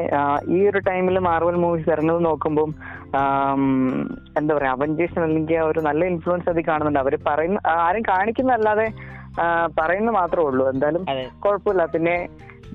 [0.56, 2.70] ഈ ഒരു ടൈമിൽ മാർവൽ മൂവീസ് ഇറങ്ങുന്നത് നോക്കുമ്പോൾ
[4.40, 7.00] എന്താ പറയാ അവഞ്ചേഴ്സ് അല്ലെങ്കിൽ ആ ഒരു നല്ല ഇൻഫ്ലുവൻസ് അതിൽ കാണുന്നുണ്ട്.
[7.04, 8.88] അവർ പറയുന്ന ആരും കാണിക്കുന്നതല്ലാതെ
[9.80, 10.64] പറയുന്ന മാത്രമേ ഉള്ളൂ.
[10.72, 11.04] എന്തായാലും
[11.46, 11.86] കുഴപ്പമില്ല.
[11.96, 12.16] പിന്നെ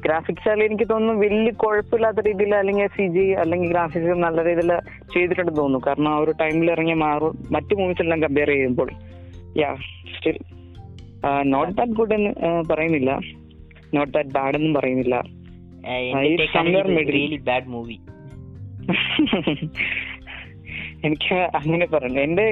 [0.05, 4.73] ഗ്രാഫിക്സ് ആയാലും എനിക്ക് തോന്നുന്നു വലിയ കുഴപ്പമില്ലാത്ത രീതിയിൽ അല്ലെങ്കിൽ സി ജി അല്ലെങ്കിൽ ഗ്രാഫിക്സ് നല്ല രീതിയിൽ
[5.15, 5.87] ചെയ്തിട്ടുണ്ടെന്ന് തോന്നുന്നു.
[5.87, 8.91] കാരണം ആ ഒരു ടൈമിൽ ഇറങ്ങിയ മാറും മറ്റു മൂവീസ് എല്ലാം കമ്പയർ ചെയ്യുമ്പോൾ
[9.57, 9.71] yeah
[10.17, 10.39] still
[11.55, 12.33] not that good എന്ന്
[12.73, 13.13] പറയുന്നില്ല.
[13.95, 15.17] നോട്ട് ദാറ്റ് ബാഡ് എന്നും പറയുന്നില്ല
[21.05, 22.45] എനിക്ക് അങ്ങനെ പറഞ്ഞു എന്റെ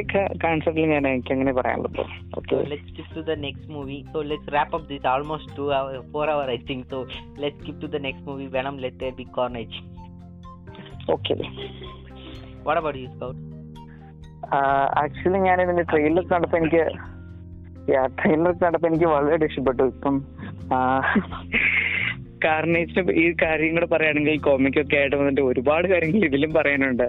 [0.45, 2.05] കോൺസെപ്റ്റിൽ ഞാൻ എനിക്ക് അങ്ങനെ പറയാനുള്ളൂ
[2.49, 4.01] So let's skip to the next movie.
[4.13, 6.83] So let's wrap up this almost two hour, four hour I think.
[6.91, 6.99] So
[7.37, 8.79] let's skip to the next movie, Venom.
[8.79, 9.77] Let there be carnage.
[11.09, 11.39] Okay.
[12.63, 13.37] What about you, Scout?
[15.03, 16.83] Actually ഞാൻ ഇതിന്റെ trailer കണ്ടപ്പോ എനിക്ക്
[17.91, 20.15] trailer നടപ്പ് എനിക്ക് വളരെ ഇഷ്ടപ്പെട്ടു ഇപ്പം
[22.45, 27.09] കാർണേജിന് ഈ കാര്യം കൂടെ പറയുകയാണെങ്കിൽ കോമിക്കൊക്കെ ആയിട്ട് വന്നിട്ട് ഒരുപാട് കാര്യങ്ങൾ ഇതിലും പറയാനുണ്ട്.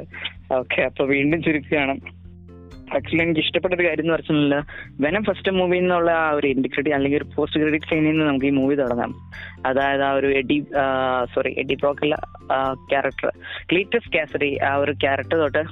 [0.53, 1.95] ഓക്കെ അപ്പൊ വീണ്ടും ചുരുക്കുകയാണ്
[2.95, 4.55] ആക്ച്വലി എനിക്ക് ഇഷ്ടപ്പെട്ട ഒരു കാര്യം എന്ന് പറഞ്ഞില്ല
[5.03, 8.45] വെനം ഫസ്റ്റ് മൂവിയിൽ നിന്നുള്ള ആ ഒരു എൻഡ് ക്രെഡിറ്റ് അല്ലെങ്കിൽ ഒരു പോസ്റ്റ് ക്രെഡിറ്റ് സീനിൽ നിന്ന് നമുക്ക്
[8.45, 9.11] ഈ മൂവി തുടങ്ങാം.
[9.69, 10.57] അതായത് ആ ഒരു എഡി
[11.33, 12.15] സോറി എഡി ബ്രോക്കുള്ള
[12.91, 13.31] ക്യാരക്ടർ
[13.71, 15.63] ക്ലീറ്റസ് കാസറി ആ ഒരു ക്യാരക്ടർ തൊട്ട്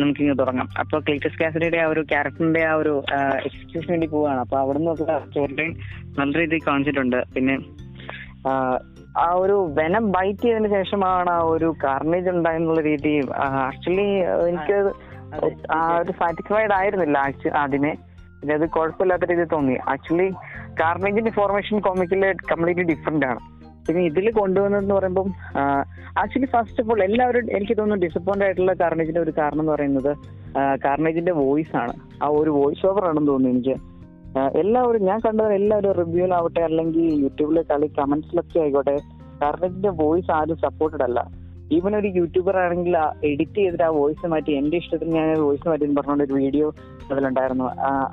[0.00, 0.68] നമുക്ക് ഇങ്ങ് തുടങ്ങാം.
[0.82, 2.94] അപ്പൊ ക്ലീറ്റസ് കാസറിയുടെ ആ ഒരു ക്യാരക്ടറിന്റെ ആ ഒരു
[3.48, 5.72] എക്സ്പ്രഷൻ വേണ്ടി പോവാണ് അപ്പൊ അവിടെ നിന്നൊക്കെ സ്റ്റോറി ലൈൻ
[6.20, 7.20] നല്ല രീതിയിൽ കാണിച്ചിട്ടുണ്ട്.
[7.34, 7.56] പിന്നെ
[9.24, 13.12] ആ ഒരു വെനം ബൈറ്റ് ചെയ്തതിന് ശേഷമാണ് ആ ഒരു കാർണേജ് ഉണ്ടായെന്നുള്ള രീതി
[13.68, 14.08] ആക്ച്വലി
[14.50, 14.78] എനിക്ക്
[15.76, 17.18] ആ ഒരു സാറ്റിസ്ഫൈഡ് ആയിരുന്നില്ല
[17.62, 17.92] ആദ്യമേ
[18.40, 19.76] പിന്നെ അത് കുഴപ്പമില്ലാത്ത രീതിയിൽ തോന്നി.
[19.88, 20.28] ആക്ച്വലി
[20.80, 23.40] കാർണേജിന്റെ ഫോർമേഷൻ കോമിക്കിൽ കംപ്ലീറ്റ്ലി ഡിഫറെന്റ് ആണ്.
[23.86, 25.28] പിന്നെ ഇതിൽ കൊണ്ടുവന്നതെന്ന് പറയുമ്പം
[26.22, 30.12] ആക്ച്വലി ഫസ്റ്റ് ഓഫ് ഓൾ എല്ലാവരും എനിക്ക് തോന്നുന്നു ഡിസപ്പോയിന്റ് ആയിട്ടുള്ള കാർണേജിന്റെ ഒരു കാരണം എന്ന് പറയുന്നത്
[30.84, 31.94] കാർണേജിന്റെ വോയിസ് ആണ്.
[32.22, 33.76] ആ ഒരു വോയിസ് ഓവർ ആണെന്ന് തോന്നുന്നു എനിക്ക്.
[34.62, 38.96] എല്ലാവരും ഞാൻ കണ്ടത് എല്ലാവരും റിവ്യൂലാവട്ടെ അല്ലെങ്കിൽ യൂട്യൂബിലെ കളി കമന്റ്സിലൊക്കെ ആയിക്കോട്ടെ
[39.42, 41.20] കാർണേജിന്റെ വോയിസ് ആരും സപ്പോർട്ടഡ് അല്ല.
[41.74, 42.96] ഈവൻ ഒരു യൂട്യൂബർ ആണെങ്കിൽ
[43.30, 46.66] എഡിറ്റ് ചെയ്തിട്ട് ആ വോയിസ് മാറ്റി എന്റെ ഇഷ്ടത്തിന് ഞാൻ വോയിസ് മാറ്റി എന്ന് പറഞ്ഞുകൊണ്ട് ഒരു വീഡിയോ
[47.10, 47.64] അതിലുണ്ടായിരുന്നു.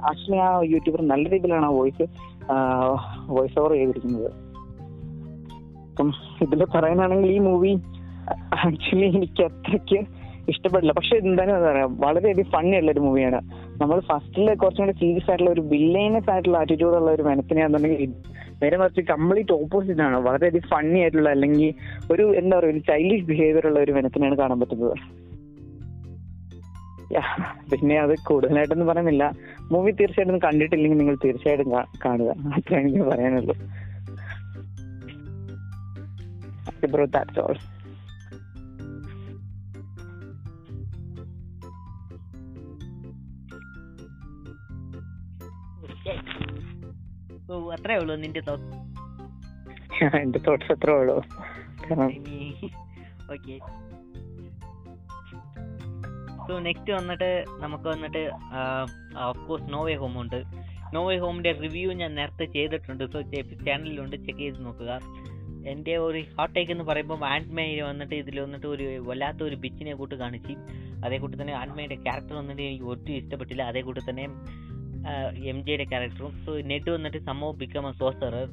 [0.10, 2.08] ആക്ച്വലി ആ യൂട്യൂബർ നല്ല രീതിയിലാണ് ആ വോയിസ്
[3.30, 4.30] വോയിസ് ഓവർ ചെയ്തിരിക്കുന്നത്.
[5.92, 7.74] അപ്പം ഇതിൽ പറയാനാണെങ്കിൽ ഈ മൂവി
[8.68, 10.00] ആക്ച്വലി എനിക്ക് അത്രയ്ക്ക്
[10.52, 10.92] ഇഷ്ടപ്പെടില്ല.
[10.92, 13.40] പക്ഷെ എന്തായാലും എന്താ പറയാ വളരെയധികം ഫണ്ണി ഉള്ള ഒരു മൂവിയാണ്
[13.82, 18.14] നമ്മൾ ഫസ്റ്റിൽ കുറച്ചും കൂടി സീരിയസ് ആയിട്ടുള്ള ഒരു വില്ലേനസ് ആയിട്ടുള്ള ആറ്റിറ്റ്യൂഡ് ഉള്ള ഒരു മനസ്സിനെയാണെന്നുണ്ടെങ്കിൽ
[18.62, 20.18] നേരെ മറിച്ച് കംപ്ലീറ്റ് ഓപ്പോസിറ്റ് ആണ്.
[20.18, 21.74] വളരെയധികം ഫണ്ണി ആയിട്ടുള്ള അല്ലെങ്കിൽ
[22.12, 24.98] ഒരു എന്താ പറയുക ഒരു ചൈൽഡിഷ് ബിഹേവിയർ ഉള്ള ഒരു മനസ്സിനെയാണ് കാണാൻ പറ്റുന്നത്.
[27.72, 29.24] പിന്നെ അത് കൂടുതലായിട്ടൊന്നും പറയുന്നില്ല.
[29.72, 31.72] മൂവി തീർച്ചയായിട്ടും കണ്ടിട്ടില്ലെങ്കിൽ നിങ്ങൾ തീർച്ചയായിട്ടും
[32.06, 32.30] കാണുക.
[32.30, 33.56] അത്രയാണ് എനിക്ക് പറയാനുള്ളൂ.
[36.92, 37.56] ബ്രോ ദാറ്റ്സ് ഓൾ
[47.94, 48.70] അത്രേ ഉള്ളൂ നിന്റെ thoughts?
[50.22, 51.16] എന്റെ തോട്ട്സ് അത്രേ ഉള്ളൂ.
[53.34, 53.56] ഓക്കെ
[56.48, 58.24] സോ നെക്സ്റ്റ് വന്നിട്ട് നമുക്ക് വന്നിട്ട്
[59.20, 60.40] of course no way home ഉണ്ട്.
[60.94, 63.04] നോവേ ഹോമിന്റെ റിവ്യൂ ഞാൻ നേരത്തെ ചെയ്തിട്ടുണ്ട്.
[63.14, 65.00] സോ ചാനലിലുണ്ട് ചെക്ക് ചെയ്ത് നോക്കുക.
[65.68, 70.16] എന്റെ ഒരു ഹോട്ട് ടേക്ക് എന്ന് പറയുമ്പോൾ ആൻഡ്മേ വന്നിട്ട് ഇതിൽ വന്നിട്ട് ഒരു വല്ലാത്ത ഒരു ബിച്ചിനെ കൂട്ട്
[70.16, 70.54] കാണിച്ച്
[71.06, 73.62] അതേ കൂട്ടി തന്നെ ആൻഡ്മേയുടെ ക്യാരക്ടർ വന്നിട്ട് എനിക്ക് ഒട്ടും ഇഷ്ടപ്പെട്ടില്ല.
[73.72, 74.26] അതേ കൂട്ടി തന്നെ
[75.52, 78.48] എം ജിയുടെ ക്യാരക്ടറും സോ നെറ്റ് വന്നിട്ട് സമോ become a sorcerer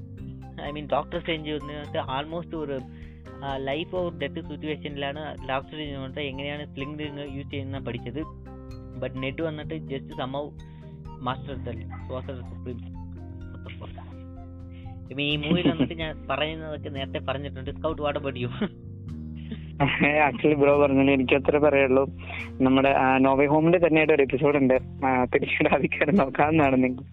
[0.69, 2.78] I mean Doctor Strange വന്നിട്ട് ആൾമോസ്റ്റ് ഒരു
[3.69, 8.23] ലൈഫ് ഓർ ഡെത്ത് സിറ്റുവേഷനിലാണ് ലാസ്റ്റ് വന്നിട്ട് എങ്ങനെയാണ് സ്ലിംഗ് യൂസ് ചെയ്യുന്ന പഠിച്ചത്.
[9.02, 10.45] ബട്ട് നെറ്റ് വന്നിട്ട് ജസ്റ്റ് സമൗ
[11.28, 11.57] മാസ്റ്റർ
[12.09, 12.78] സോസർ സുപ്രീം
[15.28, 17.71] ഈ മൂവിയിൽ വന്നിട്ട് ഞാൻ പറയുന്നതൊക്കെ നേരത്തെ പറഞ്ഞിട്ടുണ്ട്.
[17.78, 18.38] Scout what about
[20.25, 22.03] actually bro പറഞ്ഞു എനിക്ക് അത്ര പറയുള്ളൂ
[22.61, 24.77] നമ്മുടെ നോവേ ഹോമിന്റെ തന്നെയായിട്ട് ഒരു എപ്പിസോഡ് ഉണ്ട്.
[25.33, 27.05] തിരിച്ചിടാതിക്കാരെ നോക്കാമെന്നാണ് നിങ്ങൾ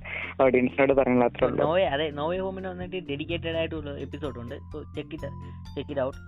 [0.46, 4.56] ഓഡിയൻസിനോട് പറയാനുള്ള അത്ര നോവേ അതെ നോവേ ഹോമിന് വന്നിട്ട് ഡെഡിക്കേറ്റഡ് ആയിട്ടുള്ള എപ്പിസോഡ് ഉണ്ട്.
[4.72, 5.30] So check it
[5.76, 6.20] check it out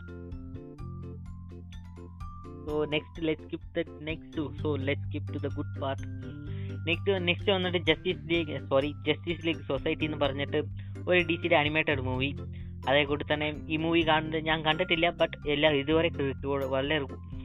[2.65, 6.03] so next let skip the next so let skip to the good part
[6.88, 10.60] next next വന്നിട്ട് Justice League sorry Justice League Society എന്ന് പറഞ്ഞിട്ട്
[11.08, 12.29] ഒരു D സിയുടെ animated movie
[12.88, 16.98] അതേ കൂടി തന്നെ ഈ മൂവി കാണുന്നത് ഞാൻ കണ്ടിട്ടില്ല ബട്ട് എല്ലാ ഇതുവരെ വല്ല വളരെ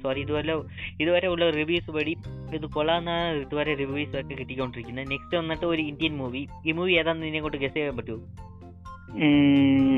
[0.03, 0.55] സോറി ഇതുവരെ
[1.01, 2.15] ഇതുവരെ ഉള്ള റിവ്യൂസ് വഴി
[2.55, 5.07] ഇത് കൊള്ളാന്നാണ് ഇതുവരെ റിവ്യൂസ് ഒക്കെ കിട്ടിക്കൊണ്ടിരിക്കുന്നത്.
[5.11, 8.21] നെക്സ്റ്റ് വന്നിട്ട് ഒരു ഇന്ത്യൻ മൂവി ഈ മൂവി ഏതാണെന്ന് ഇതിനെ കൊണ്ട് ഗസ് ചെയ്യാൻ പറ്റുമോ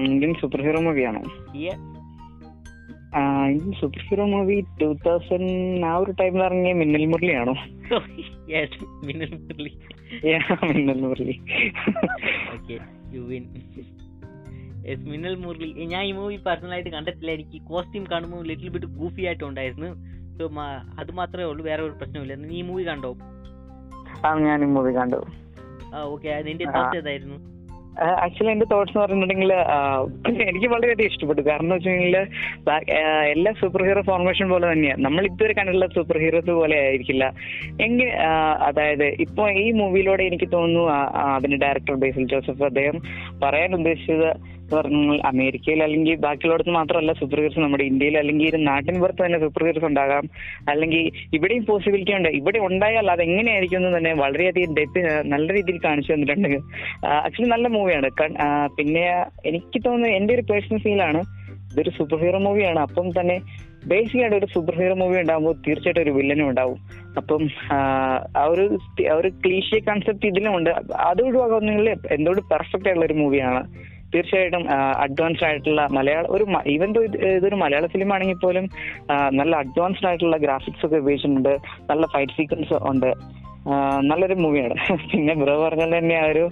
[0.06, 1.22] Indian super hero മൂവിയാണോ
[3.50, 5.50] Indian super hero movie two thousand
[5.84, 7.54] ആ ഒരു ടൈമിൽ ഇറങ്ങിയ മിന്നൽ മുരളിയാണോ?
[9.06, 9.72] Minnal Murali.
[10.70, 11.36] Minnal Murali.
[12.54, 12.76] Okay
[13.14, 13.44] you win
[14.88, 15.68] yes Minnal Murali.
[15.92, 17.30] ഞാൻ ഈ മൂവി പേഴ്സണലായിട്ട് കണ്ടിട്ടില്ല.
[17.38, 19.90] എനിക്ക് കോസ്റ്റ്യൂം കാണുമ്പോൾ ലിറ്റിൽ ബിറ്റ് ഗൂഫി ആയിട്ടുണ്ടായിരുന്നു.
[20.38, 20.46] സോ
[21.00, 21.62] അത് മാത്രമേ ഉള്ളൂ.
[21.70, 23.12] വേറെ ഒരു പ്രശ്നമില്ല നീ ഈ മൂവി കണ്ടോ?
[24.46, 25.20] ഞാൻ ഈ മൂവി കണ്ടു.
[26.14, 27.38] ഓക്കെ നിന്റെ തോട്ട് ഏതായിരുന്നു?
[28.22, 29.52] ആക്ച്വലി എന്റെ തോട്ട്സ് എന്ന് പറഞ്ഞിട്ടുണ്ടെങ്കിൽ
[30.50, 31.42] എനിക്ക് വളരെയധികം ഇഷ്ടപ്പെട്ടു.
[31.46, 32.16] കാരണം എന്ന് വെച്ചിട്ടുണ്ടെങ്കിൽ
[33.34, 37.24] എല്ലാ സൂപ്പർ ഹീറോ ഫോർമേഷൻ പോലെ തന്നെയാണ് നമ്മൾ ഇതുവരെ കണ്ടിട്ടുള്ള സൂപ്പർ ഹീറോസ് പോലെ ആയിരിക്കില്ല.
[37.86, 38.10] എങ്കിൽ
[38.68, 40.84] അതായത് ഇപ്പൊ ഈ മൂവിയിലൂടെ എനിക്ക് തോന്നുന്നു
[41.36, 42.98] അതിന്റെ ഡയറക്ടർ ബേസിൽ ജോസഫ് അദ്ദേഹം
[43.44, 44.30] പറയാൻ ഉദ്ദേശിച്ചത്
[44.72, 49.64] പറഞ്ഞാൽ അമേരിക്കയിൽ അല്ലെങ്കിൽ ബാക്കിയുള്ളടത്ത് മാത്രമല്ല സൂപ്പർ ഹീറോസ് നമ്മുടെ ഇന്ത്യയിൽ അല്ലെങ്കിൽ ഒരു നാട്ടിൻ പുറത്ത് തന്നെ സൂപ്പർ
[49.64, 50.24] ഹീറോസ് ഉണ്ടാകാം.
[50.68, 51.02] അല്ലെങ്കിൽ
[51.34, 52.28] ഇവിടെയും പോസിബിലിറ്റി ഉണ്ട്.
[52.28, 56.50] ഇവിടെ ഉണ്ടായാൽ അത് എങ്ങനെയായിരിക്കും എന്ന് തന്നെ വളരെയധികം ഡെപ്ത് നല്ല രീതിയിൽ കാണിച്ചു തന്നിട്ടുണ്ട്.
[57.06, 58.10] ആക്ച്വലി നല്ല മൂവിയാണ്
[58.76, 59.04] പിന്നെ
[59.44, 61.22] എനിക്ക് തോന്നുന്നത് എന്റെ ഒരു പേഴ്സണൽ ഫീലാണ്
[61.72, 63.36] ഇതൊരു സൂപ്പർ ഹീറോ മൂവിയാണ് അപ്പം തന്നെ
[63.86, 66.78] ബേസിക് ആയിട്ട് ഒരു സൂപ്പർ ഹീറോ മൂവി ഉണ്ടാകുമ്പോൾ തീർച്ചയായിട്ടും ഒരു വില്ലനും ഉണ്ടാവും.
[67.16, 67.42] അപ്പം
[67.72, 67.76] ആ,
[68.36, 68.64] ആ ഒരു
[69.10, 70.70] ആ ഒരു ക്ലീഷ്യ കൺസെപ്റ്റ് ഇതിലും ഉണ്ട്.
[71.10, 73.60] അത് ഒഴിവാക്കുന്നെങ്കിൽ എന്തുകൊണ്ട് പെർഫെക്റ്റ് ആയിട്ടുള്ള ഒരു മൂവിയാണ്
[74.16, 74.64] തീർച്ചയായിട്ടും
[74.98, 76.90] അഡ്വാൻസ്ഡ് ആയിട്ടുള്ള മലയാള ഒരു ഈവൻ
[77.30, 78.66] ഇതൊരു മലയാള ഫിലിം ആണെങ്കിൽ പോലും
[79.30, 81.52] നല്ല അഡ്വാൻസ്ഡ് ആയിട്ടുള്ള ഗ്രാഫിക്സ് ഒക്കെ ഉപയോഗിച്ചിട്ടുണ്ട്
[81.90, 83.10] നല്ല ഫൈറ്റ് സീക്വൻസ് ഉണ്ട്
[84.00, 84.74] നല്ലൊരു മൂവിയാണ്
[85.10, 86.44] പിന്നെ ബ്രോ പറഞ്ഞ തന്നെ ആ ഒരു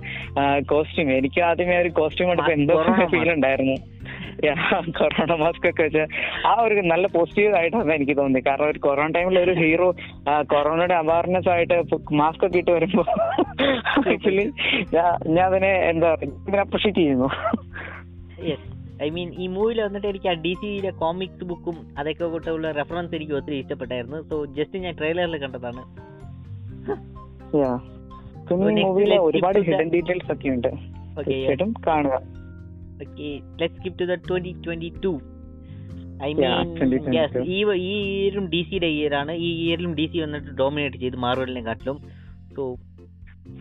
[0.66, 2.76] കോസ്റ്റ്യൂം എനിക്ക് ആദ്യമേ ആ ഒരു കോസ്റ്റ്യൂം കണ്ടപ്പോ എന്തോ
[3.12, 3.76] ഫീൽ ഉണ്ടായിരുന്നു.
[4.98, 6.02] കൊറോണ മാസ്ക് ഒക്കെ വെച്ച്
[6.46, 9.88] ആ ഒരു നല്ല പോസിറ്റീവ് ആയിട്ടാണ് എനിക്ക് തോന്നി കാരണം ഒരു കൊറോണ ടൈമിൽ ഒരു ഹീറോ
[10.46, 11.78] കൊറോണയുടെ അവയർനെസ് ആയിട്ട്
[12.12, 13.04] മാസ്ക് ഒക്കെ ഇട്ട് വരുമ്പോ
[14.12, 14.46] ആക്ച്വലി
[15.26, 17.28] ഞാൻ അതിനെ എന്താ പറയുക അപ്രിഷിയേറ്റ് ചെയ്യുന്നു.
[19.02, 23.32] ഐ മീൻ ഈ മൂവിയിൽ വന്നിട്ട് എനിക്ക് ആ ഡി സിയിലെ കോമിക്സ് ബുക്കും അതൊക്കെ കൂട്ടുള്ള റെഫറൻസ് എനിക്ക്
[23.32, 24.20] ഒത്തിരി ഇഷ്ടപ്പെട്ടായിരുന്നു.
[24.22, 25.82] സോ ജസ്റ്റ് ഞാൻ ട്രെയിലറിൽ കണ്ടതാണ്.
[28.48, 30.70] പിന്നെ മൂവിയിലെ ഒരുപാട് ഹിഡൻ ഡീറ്റെയിൽസ് ഒക്കെ ഉണ്ട്.
[31.16, 32.14] തീർച്ചയായിട്ടും കാണുക.
[33.02, 33.28] Okay
[33.60, 35.12] let skip to the twenty twenty two
[36.24, 37.14] I Yeah, mean 2022.
[37.16, 41.62] Yes ഈ ഈ ഇയറും ഡി സിയുടെ ഇയറാണ് ഈ ഇയറിലും ഡി സി വന്നിട്ട് ഡോമിനേറ്റ് ചെയ്ത് മാർവലിനെ
[41.62, 41.96] കാട്ടിലും
[42.56, 42.64] സോ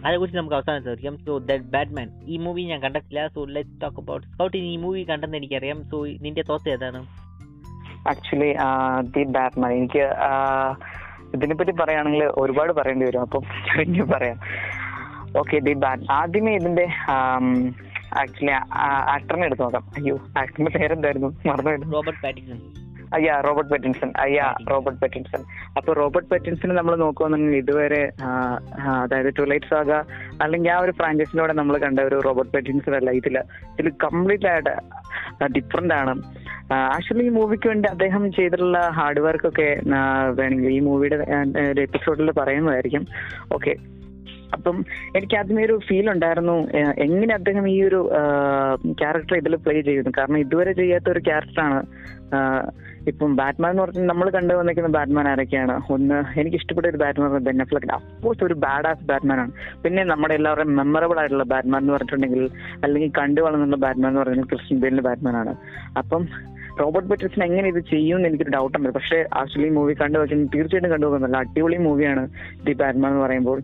[0.06, 1.18] അതേക്കുറിച്ച് നമുക്ക് അവസാനം ചോദിക്കാം.
[1.18, 3.28] സോ ദാറ്റ് ബാറ്റ്മാൻ ഈ മൂവി ഞാൻ കണ്ടിട്ടില്ല.
[3.28, 5.84] So let talk about Scout ഈ മൂവി കണ്ടെന്ന് എനിക്കറിയാം.
[5.84, 7.02] സോ നിന്റെ തോത്ത് ഏതാണ്?
[8.08, 8.52] ആക്ച്വലി
[9.02, 10.04] ദി ബാറ്റ്മാൻ എനിക്ക്
[11.34, 13.22] ഇതിനെപ്പറ്റി പറയുകയാണെങ്കിൽ ഒരുപാട് പറയേണ്ടി വരും.
[13.22, 13.44] അപ്പം
[14.14, 14.40] പറയാം.
[15.38, 16.86] ഓക്കെ ദി ബാറ്റ് ആദ്യമേ ഇതിന്റെ
[18.22, 18.54] ആക്ച്വലി
[19.16, 19.84] ആക്ടറിനെ എടുത്തു നോക്കാം.
[19.98, 21.30] അയ്യോ ആക്ടറിന്റെ പേരെന്തായിരുന്നു?
[21.50, 22.60] മറന്നു റോബർട്ട് പാറ്റിസൺ
[23.16, 24.14] അയ്യാ റോബർട്ട് പെറ്റിൻസൺ.
[24.20, 25.42] അയ്യാ റോബർട്ട് പെറ്റിൻസൺ.
[25.78, 28.02] അപ്പൊ റോബർട്ട് പെറ്റിൻസനെ നമ്മൾ നോക്കുകയാണെങ്കിൽ ഇതുവരെ
[29.02, 29.92] അതായത് ട്വലൈറ്റ് സാഗ
[30.44, 33.12] അല്ലെങ്കിൽ ആ ഒരു ഫ്രാഞ്ചൈസിലൂടെ നമ്മൾ കണ്ട ഒരു റോബർട്ട് പെറ്റിൻസൺ അല്ല.
[33.12, 33.38] ഇതിൽ
[33.80, 34.74] ഇതിൽ കംപ്ലീറ്റ് ആയിട്ട്
[35.58, 36.16] ഡിഫറെന്റ് ആണ്.
[36.74, 39.70] ആക്ച്വലി ഈ മൂവിക്ക് വേണ്ടി അദ്ദേഹം ചെയ്തിട്ടുള്ള ഹാർഡ് വർക്ക് ഒക്കെ
[40.40, 41.18] വേണമെങ്കിൽ ഈ മൂവിയുടെ
[41.72, 43.06] ഒരു എപ്പിസോഡിൽ പറയുന്നതായിരിക്കും.
[43.54, 43.74] ഓക്കെ
[44.56, 44.78] അപ്പം
[45.18, 46.58] എനിക്ക് ആദ്യമേ ഒരു ഫീൽ ഉണ്ടായിരുന്നു
[47.06, 48.00] എങ്ങനെ അദ്ദേഹം ഈ ഒരു
[49.02, 51.80] ക്യാരക്ടർ ഇതിൽ പ്ലേ ചെയ്യുന്നു കാരണം ഇതുവരെ ചെയ്യാത്ത ഒരു ക്യാരക്ടറാണ്
[53.10, 55.74] ഇപ്പം ബാറ്റ്മാൻ എന്ന് പറഞ്ഞാൽ നമ്മൾ കണ്ടു വന്നിരിക്കുന്ന ബാറ്റ്മാൻ ആരൊക്കെയാണ്?
[55.94, 59.52] ഒന്ന് എനിക്ക് ഇഷ്ടപ്പെട്ട ഒരു Batman Ben Affleck of course ഒരു ബാഡ് ആസ് ബാറ്റ്മാൻ ആണ്.
[59.84, 62.44] പിന്നെ നമ്മുടെ എല്ലാവരും മെമ്മറബിൾ ആയിട്ടുള്ള ബാറ്റ്മാൻ എന്ന് പറഞ്ഞിട്ടുണ്ടെങ്കിൽ
[62.84, 65.54] അല്ലെങ്കിൽ കണ്ടു വളർന്നുള്ള ബാറ്റ്മാൻ എന്ന് പറഞ്ഞാൽ ക്രിസ്ത്യൻ ബെയിലിന്റെ ബാറ്റ്മാൻ ആണ്.
[66.02, 66.24] അപ്പം
[66.82, 68.90] റോബർട്ട് പെറ്റർസൺ എങ്ങനെ ഇത് ചെയ്യും എന്ന് എനിക്കൊരു ഡൗട്ട് ഉണ്ട്.
[68.98, 72.24] പക്ഷേ ആക്ച്വലി മൂവി കണ്ടു വെച്ചാൽ തീർച്ചയായിട്ടും കണ്ടു നല്ല അടിപൊളി മൂവിയാണ്
[72.68, 73.60] ദി ബാറ്റ്മാൻ എന്ന് പറയുമ്പോൾ.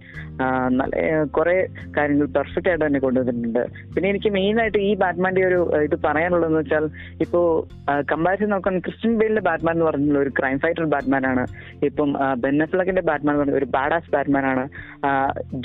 [0.79, 0.93] നല്ല
[1.37, 1.55] കുറെ
[1.95, 3.63] കാര്യങ്ങൾ പെർഫെക്റ്റ് ആയിട്ട് തന്നെ കൊണ്ടുവന്നിട്ടുണ്ട്.
[3.93, 6.85] പിന്നെ എനിക്ക് മെയിൻ ആയിട്ട് ഈ ബാറ്റ്മാന്റെ ഒരു ഇത് പറയാനുള്ളതെന്ന് വെച്ചാൽ
[7.25, 7.41] ഇപ്പോ
[8.11, 11.43] കമ്പാരിസൺ നോക്കാൻ ക്രിസ്ത്യൻ ബെയിലിന്റെ ബാറ്റ്മാൻ എന്ന് പറഞ്ഞുള്ള ഒരു ക്രൈം ഫൈറ്റർ ബാറ്റ്മാൻ ആണ്
[11.89, 12.11] ഇപ്പം
[12.45, 14.65] ബെന്നഫ്ലക്കിന്റെ ബാറ്റ്മാൻ എന്ന് പറഞ്ഞ ഒരു ബാഡാസ് ബാറ്റ്മാൻ ആണ്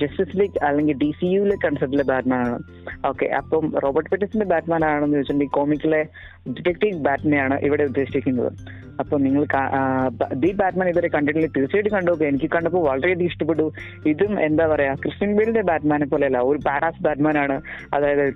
[0.03, 2.59] ജസ്റ്റിസ് ലീഗ് അല്ലെങ്കിൽ ഡി സി യുയിലെ കൺസെപ്റ്റിലെ ബാറ്റ്മാൻ ആണ്
[3.11, 6.03] ഓക്കെ അപ്പം റോബർട്ട് പെറ്റിസിന്റെ ബാറ്റ്മാൻ ആണെന്ന് ചോദിച്ചിട്ടുണ്ടെങ്കിൽ കോമിക്കിലെ
[6.47, 8.51] ഡിറ്റക്റ്റീവ് ബാറ്റ്മാനാണ് ഇവിടെ ഉദ്ദേശിക്കുന്നത്
[9.01, 9.43] അപ്പൊ നിങ്ങൾ
[10.43, 11.49] ദി ബാറ്റ്മാൻ ഇവരെ കണ്ടിട്ടില്ല.
[11.57, 12.13] തീർച്ചയായിട്ടും കണ്ടു.
[12.31, 13.73] എനിക്ക് കണ്ടപ്പോൾ വളരെയധികം ഇഷ്ടപ്പെട്ടു.
[14.11, 17.57] ഇതും എന്താ പറയാ ക്രിസ്ത്യൻ ബേലിന്റെ ബാറ്റ്മാനെ പോലെയല്ല ഒരു പാഡാസ് ബാറ്റ്മാൻ ആണ്
[17.95, 18.27] അതായത്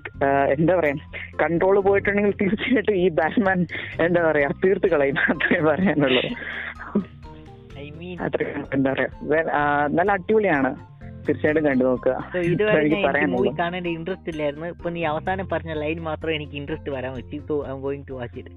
[0.57, 0.97] എന്താ പറയാ
[1.42, 3.66] കൺട്രോൾ പോയിട്ടുണ്ടെങ്കിൽ തീർച്ചയായിട്ടും ഈ ബാറ്റ്മാൻ
[4.07, 5.18] എന്താ പറയാ തീർത്ത് കളയും.
[5.35, 6.25] അത്രേ പറയാനുള്ളൂ.
[8.27, 8.42] അത്ര
[8.75, 9.11] എന്താ പറയാ
[9.99, 10.71] നല്ല അടിപൊളിയാണ്.
[11.29, 12.14] തീർച്ചയായിട്ടും കണ്ടു നോക്കുക.
[12.53, 14.67] ഇതുവരെ എനിക്ക് മൂവി കാണേണ്ട ഇൻട്രസ്റ്റ് ഇല്ലായിരുന്നു.
[14.75, 17.38] ഇപ്പൊ നീ അവസാനം പറഞ്ഞ ലൈൻ മാത്രം എനിക്ക് ഇൻട്രസ്റ്റ് വരാൻ പറ്റി.
[17.49, 18.53] So I'm going to watch it.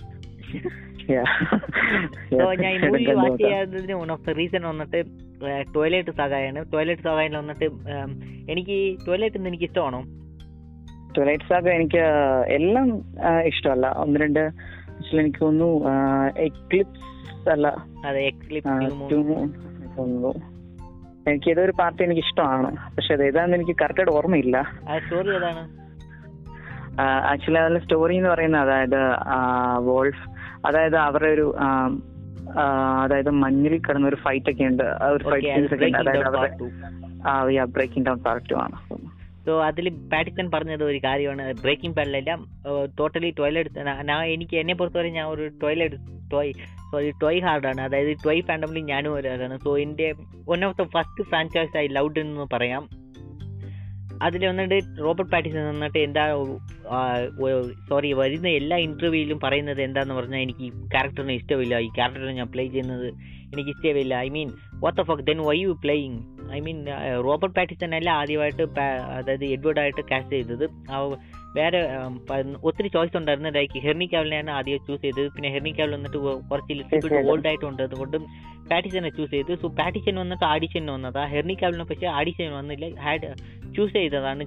[2.32, 3.42] So ഞാൻ മൂവി വാച്ച്.
[3.44, 5.00] ചെയ്യാത്തതിന് വൺ ഓഫ് ദ റീസൺ വന്നിട്ട്
[5.76, 7.68] ടോയ്ലറ്റ് സഹായാണ് ടോയ്ലറ്റ് സഹായിൽ വന്നിട്ട്
[8.54, 10.02] എനിക്ക് ടോയ്ലറ്റ് എനിക്ക് ഇഷ്ടമാണോ?
[11.16, 12.02] ടോയ്ലറ്റ് സാഗ എനിക്ക്
[12.58, 12.88] എല്ലാം
[13.52, 13.88] ഇഷ്ടമല്ല.
[14.04, 14.44] ഒന്ന് രണ്ട്
[15.22, 15.70] എനിക്ക് തോന്നുന്നു
[16.48, 17.68] എക്ലിപ്സ് അല്ല.
[18.08, 18.76] അതെ എക്ലിപ്സ്
[19.14, 20.32] തോന്നുന്നു.
[21.28, 22.70] എനിക്ക് ഏതൊരു പാർട്ടി എനിക്ക് ഇഷ്ടമാണ്.
[22.96, 24.58] പക്ഷെ അത് ഏതാണെന്ന് എനിക്ക് കറക്റ്റായിട്ട് ഓർമ്മയില്ല.
[24.90, 25.64] ആ സ്റ്റോറി ഏതാണ്?
[27.32, 29.02] ആക്ച്വലി അതിലെ സ്റ്റോറി എന്ന് പറയുന്നത് അതായത്
[29.90, 30.26] വോൾഫ്
[30.68, 31.48] അതായത് അവരുടെ ഒരു
[33.04, 34.88] അതായത് മഞ്ഞിൽ കിടന്ന ഒരു ഫൈറ്റ് ഒക്കെ ഉണ്ട്.
[35.14, 35.98] ഒരു ഫൈറ്റ് അത് സീൻസ് ഒക്കെ ഉണ്ട്.
[35.98, 38.78] ബ്രേക്കിംഗ് അതായത് ഡൗൺ അവരുടെ part two Breaking Dawn part ആണ്.
[39.46, 41.46] സോ അതിൽ പാറ്റിസൺ പറഞ്ഞത് ഒരു കാര്യമാണ്.
[41.64, 42.40] ബ്രേക്കിംഗ് പാഡിലെല്ലാം
[43.00, 43.80] ടോട്ടലി ടോയ്ലറ്റ്
[44.36, 46.00] എനിക്ക് എന്നെ പൊറുത്തവരെ ഞാൻ ഒരു ടോയ്ലറ്റ്
[46.34, 46.54] ടോയ്
[46.92, 49.58] സോറി ട്വൈ ഹാർഡാണ് അതായത് ട്വൈ ഫാൻഡമിൽ ഞാനും ഒരാളാണ്.
[49.66, 50.08] സോ എന്റെ
[50.50, 52.84] one of the first franchise I loved എന്ന് പറയാം.
[54.26, 56.24] അതിൽ വന്നിട്ട് റോബർട്ട് പാറ്റിസൺ വന്നിട്ട് എന്താ
[57.90, 61.76] സോറി വരുന്ന എല്ലാ ഇന്റർവ്യൂയിലും പറയുന്നത് എന്താണെന്ന് പറഞ്ഞാൽ എനിക്ക് ഈ ക്യാരക്ടറിനെ ഇഷ്ടമില്ല.
[61.86, 63.08] ഈ ക്യാരക്ടറിനെ ഞാൻ പ്ലേ ചെയ്യുന്നത്
[63.54, 64.14] എനിക്ക് ഇഷ്ടമില്ല.
[64.26, 64.50] I mean
[64.84, 66.20] what the fuck then why you playing
[66.58, 66.80] I mean
[67.28, 68.64] Robert Pattinson അല്ല ആദ്യമായിട്ട്
[69.18, 70.66] അതായത് എഡ്വേർഡായിട്ട് കാസ്റ്റ് ചെയ്തത്.
[71.58, 71.80] വേറെ
[72.68, 73.50] ഒത്തിരി ചോയ്സ് ഉണ്ടായിരുന്നു.
[73.58, 75.28] ലൈക്ക് ഹെർണി കാവലിനെയാണ് ആദ്യം ചൂസ് ചെയ്തത്.
[75.36, 77.32] പിന്നെ ഹെർണി കാവൽ വന്നിട്ട് കുറച്ച് ലിറ്റിൽ തീർച്ചയായിട്ടും.
[77.32, 78.18] ഓൾഡ് ആയിട്ടുണ്ട് അതുകൊണ്ട്
[78.72, 79.56] പാറ്റിസനെ ചൂസ് ചെയ്തു.
[79.62, 81.26] സോ പാറ്റിസൺ വന്നിട്ട് ആഡിഷന് വന്നതാ.
[81.26, 82.90] ഹെർണി കാവലിനെ പക്ഷേ ആഡിഷൻ വന്നില്ല.
[83.06, 83.32] ഹാഡ്
[83.76, 84.46] ചൂസ് ചെയ്തതാണ്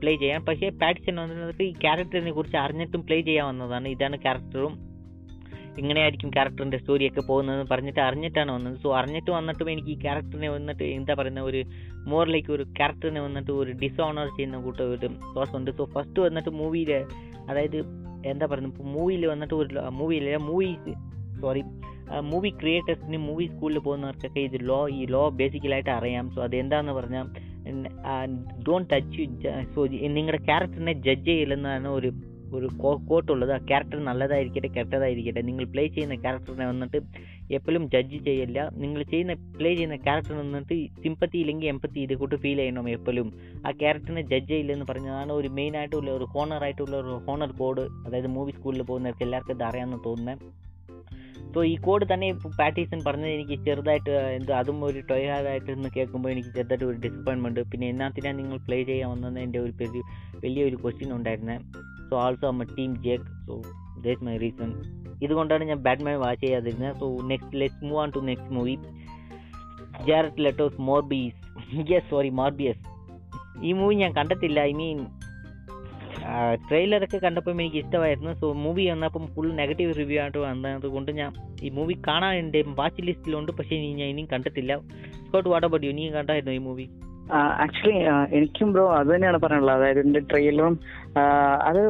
[0.00, 0.40] പ്ലേ ചെയ്യാൻ.
[0.44, 3.88] പക്ഷേ പാറ്റിസൺ വന്നിട്ട് ഈ ക്യാരക്ടറിനെ കുറിച്ച് അറിഞ്ഞിട്ടും പ്ലേ ചെയ്യാൻ വന്നതാണ്.
[3.88, 4.74] ഇതാണ് ക്യാരക്ടറും.
[5.80, 8.76] ഇങ്ങനെയായിരിക്കും ക്യാരക്ടറിന്റെ സ്റ്റോറിയൊക്കെ പോകുന്നതെന്ന് പറഞ്ഞിട്ട് അറിഞ്ഞിട്ടാണ് വന്നത്.
[8.82, 11.60] സോ അറിഞ്ഞിട്ട് വന്നിട്ടും എനിക്ക് ഈ ക്യാരക്ടറിനെ വന്നിട്ട് എന്താ പറയുന്ന ഒരു
[12.12, 15.08] മോർ ലൈക്ക് ഒരു ക്യാരക്ടറിനെ വന്നിട്ട് ഒരു ഡിസോണർ ചെയ്യുന്ന കൂട്ട ഒരു
[15.58, 15.72] ഉണ്ട്.
[15.78, 16.92] സോ ഫസ്റ്റ് വന്നിട്ട് മൂവിയിൽ
[17.50, 17.78] അതായത്
[18.32, 20.70] എന്താ പറയുന്നത് ഇപ്പോൾ മൂവിയിൽ വന്നിട്ട് ഒരു മൂവിയിൽ മൂവി
[21.40, 21.62] സോറി
[22.32, 26.26] മൂവി ക്രിയേറ്റേഴ്സിന് മൂവി സ്കൂളിൽ പോകുന്നവർക്കൊക്കെ ഇത് ലോ ഈ ലോ ബേസിക്കലായിട്ട് അറിയാം.
[26.34, 27.26] സോ അതെന്താന്ന് പറഞ്ഞാൽ
[28.66, 29.24] ഡോണ്ട് ടച്ച്
[29.74, 29.86] സോ
[30.16, 32.10] നിങ്ങളുടെ ക്യാരക്ടറിനെ ജഡ്ജ് ചെയ്യില്ലെന്നാണ് ഒരു
[32.54, 32.68] ഒരു
[33.10, 36.98] കോട്ടുള്ളത് ആ ക്യാരക്ടർ നല്ലതായിരിക്കട്ടെ കെട്ടതായിരിക്കട്ടെ നിങ്ങൾ പ്ലേ ചെയ്യുന്ന ക്യാരക്ടറിനെ വന്നിട്ട്
[37.50, 38.58] എപ്പോഴും ജഡ്ജ് ചെയ്യില്ല.
[38.74, 43.28] നിങ്ങൾ ചെയ്യുന്ന പ്ലേ ചെയ്യുന്ന ക്യാരക്ടറിന് വന്നിട്ട് സിമ്പത്തി ഇല്ലെങ്കിൽ എമ്പത്തി ഇത് കൂട്ട് ഫീൽ ചെയ്യണം എപ്പോഴും.
[43.66, 48.26] ആ ക്യാരക്ടറിനെ ജഡ്ജ് ചെയ്യില്ലെന്ന് പറഞ്ഞതാണ് ഒരു മെയിൻ ആയിട്ടുള്ള ഒരു ഹോണർ ആയിട്ടുള്ള ഒരു ഹോണർ കോഡ് അതായത്
[48.26, 50.44] മൂവി സ്കൂളിൽ പോകുന്നവർക്ക് എല്ലാവർക്കും ഇത് അറിയാമെന്ന് തോന്നുന്നത്
[51.54, 52.28] സോ ഈ കോഡ് തന്നെ
[52.58, 57.88] പാറ്റീസൺ പറഞ്ഞത് എനിക്ക് ചെറുതായിട്ട് എന്ത് അതും ഒരു ടൊയാതായിട്ട് എന്ന് കേൾക്കുമ്പോൾ എനിക്ക് ചെറുതായിട്ട് ഒരു ഡിസപ്പോയിൻമെന്റ് പിന്നെ
[57.88, 59.72] എന്നാത്തിനാണ് നിങ്ങൾ പ്ലേ ചെയ്യാൻ വന്നതെന്ന് എന്റെ ഒരു
[60.44, 61.62] വലിയൊരു ക്വസ്റ്റ്യൻ ഉണ്ടായിരുന്നത്
[62.10, 63.54] so also am a team Jake so
[64.06, 64.70] thus my reason
[65.22, 66.96] ഇതുകൊണ്ടാണ് ഞാൻ Batman watch ചെയ്യാതിരുന്നത്.
[67.00, 68.74] So next let's move on to next movie
[70.08, 71.38] Jared Leto's Morbius
[71.92, 72.82] yes sorry Morbius
[73.64, 74.58] ഈ മൂവി ഞാൻ കണ്ടിട്ടില്ല.
[74.60, 74.98] ഐ മീൻ
[76.68, 78.30] ട്രെയിലറൊക്കെ കണ്ടപ്പം എനിക്ക് ഇഷ്ടമായിരുന്നു.
[78.40, 81.30] സോ മൂവി വന്നപ്പം ഫുൾ നെഗറ്റീവ് റിവ്യൂ ആയിട്ട് വന്നതുകൊണ്ട് ഞാൻ
[81.62, 84.72] ഈ മൂവി കാണാൻ എന്റെ വാച്ച് ലിസ്റ്റിലുണ്ട് പക്ഷേ ഞാൻ ഇനിയും കണ്ടിട്ടില്ല.
[85.26, 86.86] സ്കോട്ട് വാട്ട് അബൌട്ട് യു നീ കണ്ടായിരുന്നു ഈ മൂവി
[87.34, 87.94] ആക്ച്വലി
[88.36, 89.76] എനിക്കും ബ്രോ അത് തന്നെയാണ് പറയാനുള്ളത്.
[89.78, 90.78] അതായത് ഇതിന്റെ ട്രെയിലറും
[91.68, 91.80] അത്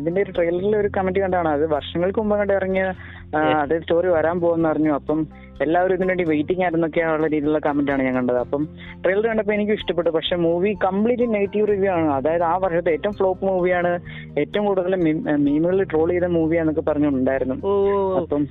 [0.00, 1.48] ഇതിന്റെ ഒരു ട്രെയിലറിൽ ഒരു കമന്റ് കണ്ടാണ്.
[1.48, 2.84] അത് വർഷങ്ങൾക്ക് മുമ്പ് കണ്ട് ഇറങ്ങിയ
[3.62, 4.92] അതായത് സ്റ്റോറി വരാൻ പോകുന്ന അറിഞ്ഞു.
[4.92, 5.20] അപ്പം
[5.62, 8.36] എല്ലാവരും ഇതിനു വേണ്ടി വെയിറ്റിംഗ് ആയിരുന്നൊക്കെയുള്ള രീതിയിലുള്ള കമന്റ് ആണ് ഞാൻ കണ്ടത്.
[8.36, 8.68] അപ്പം
[9.02, 10.10] ട്രെയിലർ കണ്ടപ്പോൾ എനിക്ക് ഇഷ്ടപ്പെട്ടു.
[10.10, 12.08] പക്ഷെ മൂവി കംപ്ലീറ്റ്ലി നെഗറ്റീവ് റിവ്യൂ ആണ്.
[12.18, 13.92] അതായത് ആ വർഷത്തെ ഏറ്റവും ഫ്ലോപ്പ് മൂവിയാണ്
[14.38, 14.96] ഏറ്റവും കൂടുതൽ
[15.46, 17.56] മീമുകളിൽ ട്രോൾ ചെയ്ത മൂവിയാന്നൊക്കെ പറഞ്ഞുണ്ടായിരുന്നു
[18.20, 18.44] അപ്പം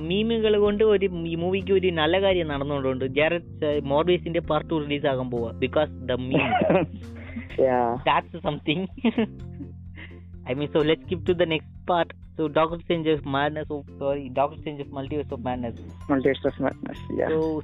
[0.00, 5.30] മീമുകൾ കൊണ്ട് ഒരു ഈ മൂവിക്ക് ഒരു നല്ല കാര്യം നടന്നുകൊണ്ടുണ്ട് ജാരറ്റ് മോർബീസിന്റെ പാർട്ട് ടു റിലീസ് ആകാൻ
[5.30, 6.48] പോവാ because the meme
[7.58, 7.98] yeah.
[8.04, 8.88] that's something.
[10.46, 12.12] I mean, so let's skip to the next part.
[12.36, 13.68] So, Doctor Strange of Madness.
[13.70, 15.76] Oh, sorry, Doctor Strange of Multiverse of Madness.
[16.08, 17.28] Multiverse of Madness, yeah.
[17.28, 17.62] So,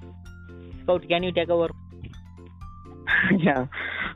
[0.83, 1.71] Scout, can you take over?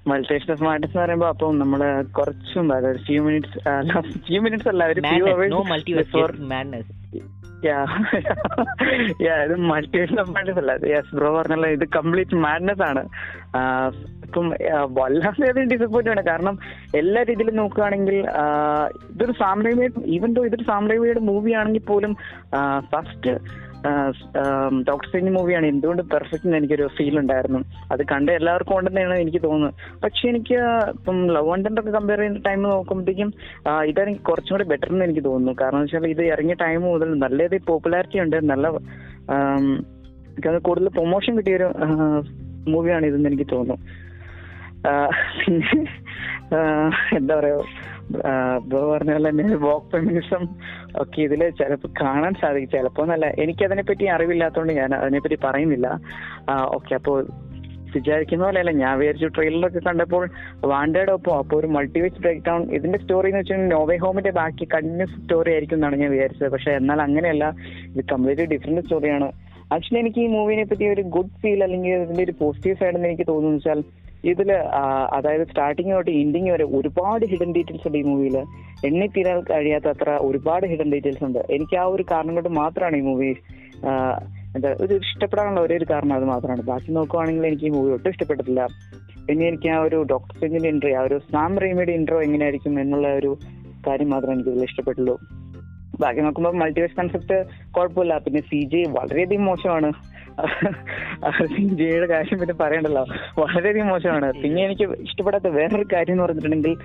[0.06, 1.80] Mutation of മാർട്ടസ് എന്ന് പറയുമ്പോ അപ്പം നമ്മൾ
[2.18, 3.58] കുറച്ചും അതായത് few minutes
[4.26, 5.24] few minutes അല്ല ഒരു few
[5.72, 6.92] Madness, hours
[9.44, 13.02] ഇത് മൾട്ടിവേഷൻ madness yes bro പറഞ്ഞല്ലോ ഇത് കംപ്ലീറ്റ് മാഡ്നസ് ആണ്.
[14.24, 14.46] ഇപ്പം
[14.94, 16.22] വല്ലാതെ ഡിസപ്പോയിന്റ് ആണ്.
[16.24, 16.58] കാരണം
[16.94, 18.16] എല്ലാ രീതിയിലും നോക്കുകയാണെങ്കിൽ
[19.12, 22.16] ഇതൊരു സാമ്രാജ്യ ഈവൻ ദോ ഇതൊരു സാമ്രാജ്യയുടെ മൂവി ആണെങ്കിൽ പോലും
[22.92, 23.63] ഫസ്റ്റ്
[24.88, 25.66] ഡോക്ടർ സ്ട്രേഞ്ച് മൂവിയാണ്.
[25.72, 27.60] എന്തുകൊണ്ട് പെർഫെക്റ്റ് എന്ന് എനിക്കൊരു ഫീൽ ഉണ്ടായിരുന്നു.
[27.92, 29.74] അത് കണ്ട എല്ലാവർക്കും ഉണ്ടെന്നാണ് എനിക്ക് തോന്നുന്നത്.
[30.04, 30.58] പക്ഷെ എനിക്ക്
[30.96, 33.30] ഇപ്പം ലവ് വണ്ടർ ഒക്കെ കമ്പയർ ചെയ്യുന്ന ടൈം നോക്കുമ്പോഴത്തേക്കും
[33.90, 35.54] ഇതാണെങ്കിൽ കുറച്ചും കൂടി ബെറ്റർ എന്ന് എനിക്ക് തോന്നുന്നു.
[35.62, 38.38] കാരണം വെച്ചാൽ ഇത് ഇറങ്ങിയ ടൈം മുതൽ നല്ല പോപ്പുലാരിറ്റി ഉണ്ട്.
[38.52, 38.66] നല്ല
[40.68, 41.68] കൂടുതൽ പ്രൊമോഷൻ കിട്ടിയൊരു
[42.72, 43.76] മൂവിയാണ് ഇതെന്ന് എനിക്ക് തോന്നുന്നു.
[45.40, 45.78] പിന്നെ
[47.18, 47.58] എന്താ പറയാ
[48.68, 50.42] ബ്രോ പറഞ്ഞ പോലെ തന്നെ വോക്ക് ഫെമിനിസം
[51.02, 52.70] ഒക്കെ ഇതിൽ ചിലപ്പോൾ കാണാൻ സാധിക്കും.
[52.76, 55.88] ചിലപ്പോൾ എന്നല്ല എനിക്കതിനെ പറ്റി അറിവില്ലാത്തതുകൊണ്ട് ഞാൻ അതിനെപ്പറ്റി പറയുന്നില്ല.
[56.76, 57.18] ഓക്കെ അപ്പോൾ
[57.96, 60.22] വിചാരിക്കുന്ന പോലെയല്ല ഞാൻ വിചാരിച്ചു ട്രെയിലറൊക്കെ കണ്ടപ്പോൾ
[60.72, 65.18] വാണ്ടയുടെ ഒപ്പം അപ്പോൾ ഒരു മൾട്ടിവേസ് ബ്രേക്ക് ഡൗൺ ഇതിന്റെ സ്റ്റോറി എന്ന് വെച്ചാൽ നോവേ ഹോമിന്റെ ബാക്കി കണ്ടിന്യൂസ്
[65.20, 66.48] സ്റ്റോറി ആയിരിക്കും എന്നാണ് ഞാൻ വിചാരിച്ചത്.
[66.48, 67.44] പക്ഷെ എന്നാൽ അങ്ങനെയല്ല
[67.94, 69.28] ഇത് കംപ്ലീറ്റ്ലി ഡിഫറെന്റ് സ്റ്റോറിയാണ്
[69.74, 73.26] ആക്ച്വലി എനിക്ക് ഈ മൂവിനെ പറ്റി ഒരു ഗുഡ് ഫീൽ അല്ലെങ്കിൽ ഇതിന്റെ ഒരു പോസിറ്റീവ് സൈഡ് എന്ന് എനിക്ക്
[73.32, 73.82] തോന്നുന്നു വെച്ചാൽ
[74.30, 74.50] ഇതിൽ
[75.16, 78.36] അതായത് സ്റ്റാർട്ടിങ് തൊട്ട് എൻഡിങ് വരെ ഒരുപാട് ഹിഡൻ ഡീറ്റെയിൽസ് ഉണ്ട് ഈ മൂവിയിൽ
[78.88, 81.40] എണ്ണി തീരാൻ കഴിയാത്ത അത്ര ഒരുപാട് ഹിഡൻ ഡീറ്റെയിൽസ് ഉണ്ട്.
[81.56, 83.30] എനിക്ക് ആ ഒരു കാരണം കൊണ്ട് മാത്രമാണ് ഈ മൂവി
[84.56, 86.62] എന്താ ഒരു ഇഷ്ടപ്പെടാനുള്ള ഒരേ ഒരു കാരണം അത് മാത്രമാണ്.
[86.70, 88.64] ബാക്കി നോക്കുവാണെങ്കിൽ എനിക്ക് ഈ മൂവി ഒട്ടും ഇഷ്ടപ്പെട്ടിട്ടില്ല.
[89.28, 93.30] പിന്നെ എനിക്ക് ആ ഒരു ഡോക്ടർ സെഞ്ചിന്റെ ഇൻട്രോ ആ ഒരു സാം റീമിയുടെ ഇൻട്രോ എങ്ങനെയായിരിക്കും എന്നുള്ള ഒരു
[93.86, 95.16] കാര്യം മാത്രം എനിക്ക് ഇതിൽ ഇഷ്ടപ്പെട്ടുള്ളൂ.
[96.02, 97.36] ബാക്കി നോക്കുമ്പോൾ മൾട്ടിവേഴ്സ് കൺസെപ്റ്റ്
[97.74, 98.14] കുഴപ്പമില്ല.
[98.24, 99.90] പിന്നെ സി ജി വളരെയധികം മോശമാണ്.
[101.74, 103.04] ജിയുടെ കാര്യം പിന്നെ പറയണ്ടല്ലോ.
[103.38, 104.32] വളരെയധികം മോശമാണ്.
[104.42, 106.76] പിന്നെ എനിക്ക് ഇഷ്ടപ്പെടാത്ത വേറൊരു കാര്യം എന്ന് പറഞ്ഞിട്ടുണ്ടെങ്കിൽ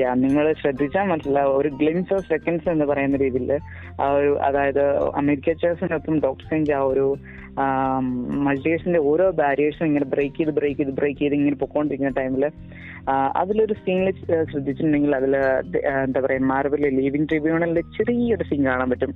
[0.00, 1.56] യാ നിങ്ങൾ ശ്രദ്ധിച്ചാൽ മനസ്സിലാവും.
[1.56, 3.58] ഒരു ഗ്ലിംസ് ഓഫ് സെക്കൻഡ്സ് എന്ന് പറയുന്ന രീതിയിൽ
[4.00, 7.16] ആ ഒരു അതായത് അമേരിക്ക ചേഴ്സിനൊപ്പം ഡോക്ടർ ആ ഒരു
[8.44, 12.44] മൾട്ടിവേഴ്സിന്റെ ഓരോ ബാരിയേഴ്സും ഇങ്ങനെ ബ്രേക്ക് ചെയ്ത് ബ്രേക്ക് ചെയ്ത് ബ്രേക്ക് ചെയ്ത് ഇങ്ങനെ പൊക്കോണ്ടിരിക്കുന്ന ടൈമിൽ
[13.40, 14.16] അതിലൊരു സീനിൽ
[14.50, 15.34] ശ്രദ്ധിച്ചിട്ടുണ്ടെങ്കിൽ അതിൽ
[16.04, 19.12] എന്താ പറയുക മാർവലിലെ ലീവിംഗ് ട്രിബ്യൂണലിന്റെ ചെറിയൊരു സീൻ കാണാൻ പറ്റും.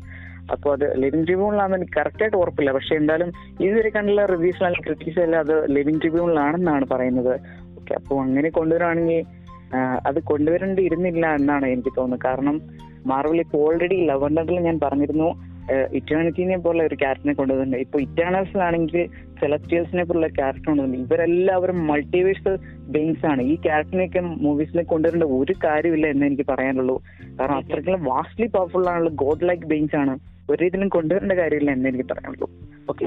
[0.55, 2.71] അപ്പോൾ അത് ലിവിംഗ് ട്രിബ്യൂണലാണെന്ന് എനിക്ക് കറക്റ്റ് ആയിട്ട് ഉറപ്പില്ല.
[2.77, 3.31] പക്ഷെ എന്തായാലും
[3.65, 7.35] ഇതുവരെ കണ്ടുള്ള റിവ്യൂസ് അല്ലെങ്കിൽ ക്രിറ്റിക്സ് എല്ലാം അത് ലിവിംഗ് ട്രിബ്യൂണലാണെന്നാണ് പറയുന്നത്.
[7.81, 9.21] ഓക്കെ അപ്പോൾ അങ്ങനെ കൊണ്ടുവരാണെങ്കിൽ
[10.09, 12.25] അത് കൊണ്ടുവരേണ്ടിയിരുന്നില്ല എന്നാണ് എനിക്ക് തോന്നുന്നത്.
[12.29, 12.57] കാരണം
[13.11, 15.29] മാർവൽ ഇപ്പോൾ ഓൾറെഡി ലവണ്ടറിൽ ഞാൻ പറഞ്ഞിരുന്നു.
[15.99, 17.85] ഇറ്റേണിറ്റിനെ പോലെ ഒരു ക്യാരക്ടറിനെ കൊണ്ടുവന്നിട്ടുണ്ട്.
[17.87, 19.01] ഇപ്പൊ ഇറ്റേണൽസിലാണെങ്കിൽ
[19.41, 21.15] സെലസ്റ്റിയൽസിനെ പോലുള്ള ക്യാരക്ടർ കൊണ്ടുവന്നിട്ടുണ്ട്.
[21.15, 22.57] ഇവരെല്ലാവരും മൾട്ടിവേഴ്സൽ
[22.97, 23.43] ബെയിൻസ് ആണ്.
[23.43, 26.97] ഈ ക്യാരക്ടറിനെയൊക്കെ മൂവീസിലേക്ക് കൊണ്ടുവരേണ്ട ഒരു കാര്യമില്ല എന്ന് എനിക്ക് പറയാനുള്ളൂ.
[27.41, 30.15] കാരണം അത്രയ്ക്കും വാസ്റ്റ്ലി പവർഫുൾ ആണുള്ള ഗോഡ് ലൈക്ക് ബെയിൻസ് ആണ്.
[30.51, 32.49] ഒരു രീതിയിലും കൊണ്ടുവരേണ്ട കാര്യമില്ല എന്ന് എനിക്ക് പറയാനുള്ളൂ.
[32.91, 33.05] ഓക്കെ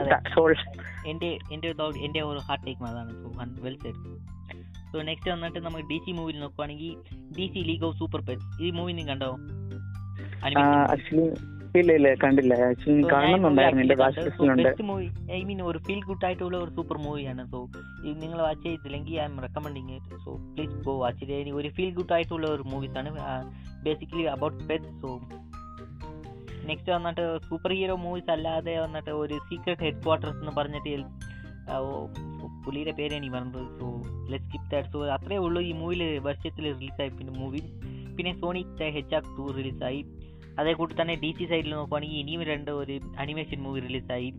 [2.31, 3.11] ഒരു ഹാർട്ട് ടേക്ക് അതാണ്.
[3.21, 3.27] So
[3.65, 3.97] well said
[4.91, 6.93] so next വന്നിട്ട് നമുക്ക് ഡി സി മൂവിയിൽ നോക്കുവാണെങ്കിൽ
[7.37, 9.31] D C League of Super Pets ഈ മൂവി നീ കണ്ടോ.
[10.45, 11.25] ആക്ച്വലി
[11.79, 12.53] ഇല്ല ഇല്ല കണ്ടില്ല.
[12.53, 13.83] ആക്ച്വലി So, കാണുന്നുണ്ടായിരുന്നു.
[13.83, 14.21] എന്റെ വാച്ച്.
[14.21, 14.69] ലിസ്റ്റിലുണ്ട്.
[15.35, 17.59] I mean ഒരു ഫീൽ ഗുഡ് ആയിട്ടുള്ള ഒരു സൂപ്പർ മൂവിയാണ് സോ
[18.05, 22.13] ഇത് നിങ്ങൾ വാച്ച് ചെയ്തില്ലെങ്കിൽ I'm recommending it so please go watch it ഒരു ഫീൽ ഗുഡ്
[22.13, 23.11] ആയിട്ടുള്ള ഒരു മൂവീസ് ആണ്.
[23.83, 25.11] Basically about pet so
[26.67, 31.05] next വന്നിട്ട് സൂപ്പർ ഹീറോ മൂവീസ് അല്ലാതെ വന്നിട്ട് ഒരു സീക്രട്ട് ഹെഡ് ക്വാർട്ടേഴ്സ് എന്ന് പറഞ്ഞിട്ട് പുലിയുടെ
[31.71, 33.63] പേരാണ് ഈ പുള്ളിയുടെ പേര് എനിക്ക് പറഞ്ഞത്.
[33.79, 33.87] So
[34.29, 37.61] let skip that so അത്രേ ഉള്ളൂ ഈ മൂവിയിൽ വർഷത്തിൽ റിലീസായി പിന്നെ മൂവി
[38.17, 40.01] പിന്നെ സോണി ഹെച്ച് ആർ ടു റിലീസായി
[40.59, 44.29] അതേ കൂട്ടി തന്നെ ഡി സി സൈഡിൽ നോക്കുവാണെങ്കിൽ ഇനിയും രണ്ട് ഒരു അനിമേഷൻ മൂവി റിലീസായി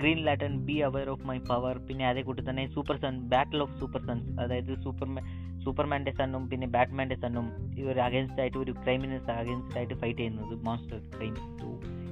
[0.00, 0.54] green lantern
[0.88, 4.72] beware of my power പിന്നെ അതേ കൂട്ടി തന്നെ super son battle of super sons അതായത്
[4.84, 5.24] സൂപ്പർമാൻ
[5.64, 7.48] സൂപ്പർമാന്റെ സണ്ണും പിന്നെ ബാറ്റ്മാന്റെ സണ്ണും
[7.80, 10.54] ഇവർ അഗേൻസ്റ്റ് ആയിട്ട് ഒരു ക്രൈമിനസ് അഗേൻസ്റ്റ് ആയിട്ട് ഫൈറ്റ് ചെയ്യുന്നത്.
[10.68, 11.68] മോൺസ്റ്റർ ക്രൈം ടു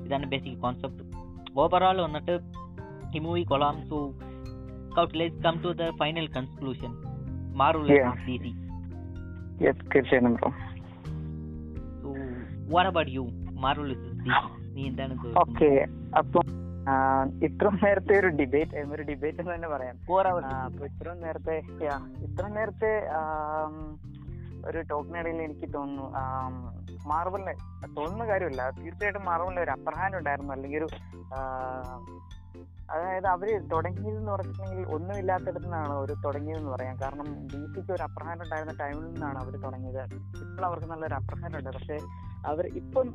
[0.07, 1.05] ഇതാണ് ബേസിക് കോൺസെപ്റ്റ്
[1.63, 2.37] ഓവറോൾ വന്നിട്ട്
[3.17, 3.77] ഈ മൂവി കൊള്ളാം.
[3.91, 3.97] So
[5.21, 6.93] let's come to the final conclusion
[7.61, 7.89] മാറുള്ള.
[8.27, 8.53] D C
[9.93, 10.37] തീർച്ചയായും
[12.75, 13.25] വാട്ട് അബൌട്ട് യു
[14.75, 15.71] നീ എന്താണ് ഓക്കെ
[16.21, 16.47] അപ്പം
[17.47, 19.97] ഇത്രയും നേരത്തെ ഒരു ഡിബേറ്റ് ഒരു ഡിബേറ്റ് എന്ന് തന്നെ പറയാം.
[20.65, 21.57] അപ്പൊ ഇത്രയും നേരത്തെ
[22.27, 22.93] ഇത്രയും നേരത്തെ
[24.69, 26.55] ഒരു ടോക്കിനിടയിൽ എനിക്ക് തോന്നുന്നു ആം,
[27.09, 27.55] മാർവലിന്
[27.97, 28.63] തോന്നുന്ന കാര്യമില്ല.
[28.79, 30.53] തീർച്ചയായിട്ടും മാർവലിന് ഒരു അപ്പർ ഹാൻഡ് ഉണ്ടായിരുന്നു.
[30.57, 30.89] അല്ലെങ്കിൽ ഒരു
[32.93, 36.95] അതായത് അവർ തുടങ്ങിയതെന്ന് പറഞ്ഞിട്ടുണ്ടെങ്കിൽ ഒന്നുമില്ലാത്തടത്തു നിന്നാണ് അവർ തുടങ്ങിയതെന്ന് പറയാം.
[37.03, 40.03] കാരണം ഡി സിക്ക് ഒരു ഹാൻഡ് ഉണ്ടായിരുന്ന ടൈമിൽ നിന്നാണ് അവർ തുടങ്ങിയത്.
[40.45, 41.99] ഇപ്പോൾ അവർക്ക് നല്ലൊരു ഹാൻഡ് ഉണ്ട് പക്ഷേ
[42.51, 43.07] അവർ ഇപ്പം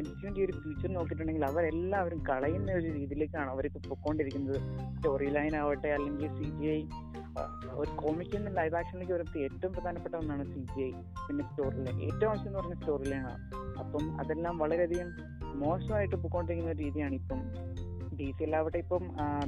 [0.00, 4.58] ഇൻസ്റ്റിറ്റ്യൂട്ട് ഒരു ഫ്യൂച്ചർ നോക്കിയിട്ടുണ്ടെങ്കിൽ അവരെല്ലാവരും കളയുന്ന ഒരു രീതിയിലേക്കാണ് അവരിപ്പോൾ പൊക്കോണ്ടിരിക്കുന്നത്
[4.94, 6.80] സ്റ്റോറി ലൈൻ ആവട്ടെ അല്ലെങ്കിൽ സി ജി ഐ
[7.80, 10.90] ഒരു കോമിക്കിൽ നിന്ന് ലൈവ് ആക്ഷനിലേക്ക് വരുന്നത് ഏറ്റവും പ്രധാനപ്പെട്ട ഒന്നാണ് സി ജി ഐ.
[11.26, 13.38] പിന്നെ സ്റ്റോറി ലൈൻ ഏറ്റവും ആവശ്യം എന്ന് പറഞ്ഞ സ്റ്റോറി ലൈനാണ്
[13.82, 15.10] അപ്പം അതെല്ലാം വളരെയധികം
[15.64, 17.40] മോശമായിട്ട് പൊക്കോണ്ടിരിക്കുന്ന ഒരു രീതിയാണ് ഇപ്പം
[18.20, 19.04] ഡി സി എല്ലാവട്ടെ ഇപ്പം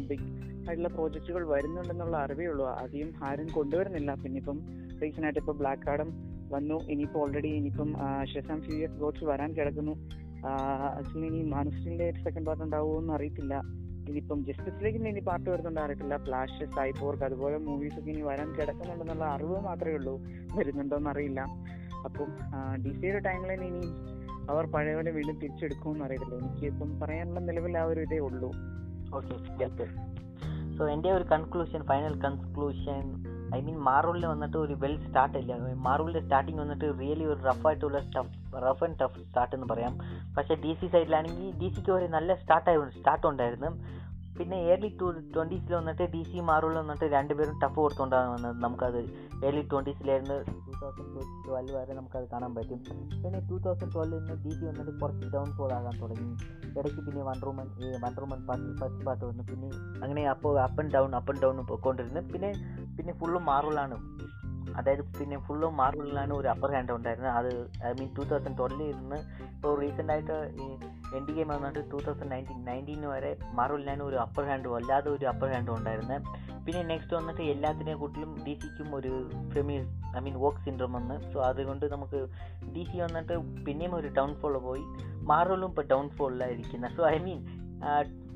[0.09, 0.29] ബിഗ്
[0.67, 2.65] ആയിട്ടുള്ള പ്രോജക്റ്റുകൾ വരുന്നുണ്ടെന്നുള്ള അറിവേ ഉള്ളൂ.
[2.83, 4.11] ആദ്യം ആരും കൊണ്ടുവരുന്നില്ല.
[4.23, 4.59] പിന്നെ ഇപ്പം
[5.01, 6.11] റീസെന്റ് ആയിട്ട് ഇപ്പൊ ബ്ലാക്ക് കാർഡും
[6.55, 6.77] വന്നു.
[6.93, 7.91] ഇനിയിപ്പോ ഓൾറെഡി ഇനിയിപ്പം
[8.33, 9.95] ഷെസാം സീരിയസ് ഗോഡ്സ് വരാൻ കിടക്കുന്നു.
[10.99, 13.55] ആക്ച്വലി ഇനി മാനുഷിന്റെ സെക്കൻഡ് പാർട്ട് ഉണ്ടാവുമോ എന്ന് അറിയത്തില്ല.
[14.09, 16.17] ഇനിയിപ്പം ജസ്റ്റിസിലേക്ക് ഇനി പാർട്ട് വരുന്നുണ്ട് അറിയത്തില്ല.
[16.27, 20.15] ഫ്ലാഷ് സൈബോർഗ് അതുപോലെ മൂവീസ് ഒക്കെ ഇനി വരാൻ കിടക്കുന്നുണ്ടെന്നുള്ള അറിവ് മാത്രമേ ഉള്ളൂ.
[20.59, 21.41] വരുന്നുണ്ടോ എന്നറിയില്ല
[22.07, 22.31] അപ്പം
[22.85, 23.83] ഡി സിയുടെ ടൈമിൽ ഇനി
[24.51, 26.35] അവർ പഴയ പോലെ വീണ്ടും തിരിച്ചെടുക്കുമെന്ന് അറിയത്തില്ല.
[26.35, 28.51] എനിക്ക് ഇപ്പം പറയാനുള്ള നിലവിൽ ആ ഒരു ഇതേ ഉള്ളൂ.
[30.79, 33.25] സോ എന്റെ ഒരു conclusion final conclusion
[33.55, 35.57] I mean മാറൂലിൽ വന്നിട്ട് ഒരു വെൽ സ്റ്റാർട്ട് ഇല്ല.
[35.75, 39.99] മാറൂലിന്റെ സ്റ്റാർട്ടിങ് വന്നിട്ട് റിയലി ഒരു റഫ് ആയിട്ടുള്ള tough rough and tough start എന്ന് പറയാം.
[40.35, 44.03] പക്ഷേ ഡി സി സൈഡിലാണെങ്കിൽ ഡി സിക്ക് ഒരു നല്ല സ്റ്റാർട്ട് സ്റ്റാർട്ട് ഉണ്ടായിരുന്നു.
[44.39, 48.57] പിന്നെ ഏർലി ടു ട്വന്റീസിൽ വന്നിട്ട് ഡി സി മാറൂളിൽ വന്നിട്ട് രണ്ടുപേരും ടഫ് കൊടുത്തുകൊണ്ടാണ് വന്നത്.
[48.65, 49.01] നമുക്കത്
[49.47, 52.81] ഏർലി ട്വന്റീസിലായിരുന്നു ടൂ തൗസൻഡ് ട്വൽവ് വരെ നമുക്കത് കാണാൻ പറ്റും.
[53.25, 56.33] പിന്നെ ടൂ തൗസൻഡ് ട്വൽവിൽ നിന്ന് ഡി സി വന്നിട്ട് കുറച്ച് ഡൗൺ ഫോൾ ആകാൻ തുടങ്ങി.
[56.79, 57.39] ഇടയ്ക്ക് പിന്നെ one
[58.21, 59.45] rumen part first part വന്നു.
[59.51, 59.71] പിന്നെ
[60.05, 62.23] അങ്ങനെ അപ്പോൾ up and down up and down പോയിക്കൊണ്ടിരുന്നു.
[62.33, 62.53] പിന്നെ
[62.99, 63.99] പിന്നെ ഫുള്ളും മാറൂലാണ്
[64.81, 67.33] അതായത് പിന്നെ ഫുള്ളും മാർവലിലാണ് ഒരു അപ്പർ ഹാൻഡ് ഉണ്ടായിരുന്നത്.
[67.41, 67.51] അത്
[67.89, 69.19] ഐ മീൻ ടൂ തൗസൻഡ് ട്വൽവിൽ ഇരുന്ന്
[69.55, 69.91] ഇപ്പോൾ ഈ
[71.17, 75.49] എൻഡ് ഗെയിം വന്നിട്ട് ടൂ തൗസൻഡ് നയന്റീൻ നയന്റീൻ വരെ മാർവലിനാണ് ഒരു അപ്പർ ഹാൻഡ് വല്ലാതെ ഒരു അപ്പർ
[75.55, 76.29] ഹാൻഡ് ഉണ്ടായിരുന്നത്
[76.67, 79.13] പിന്നെ നെക്സ്റ്റ് വന്നിട്ട് എല്ലാത്തിനെ കൂട്ടിലും ഡി സിക്കും ഒരു
[79.55, 79.77] ഫെമി
[80.19, 81.33] ഐ മീൻ വോക്ക് സിൻഡ്രോം വന്ന്.
[81.33, 82.21] സോ അതുകൊണ്ട് നമുക്ക്
[82.75, 83.35] ഡി സി വന്നിട്ട്
[83.67, 84.85] പിന്നെയും ഒരു ഡൗൺഫോൾ പോയി.
[85.31, 87.41] മാർവലും ഇപ്പോൾ ഡൗൺഫോളിലായിരിക്കുന്നത് so I mean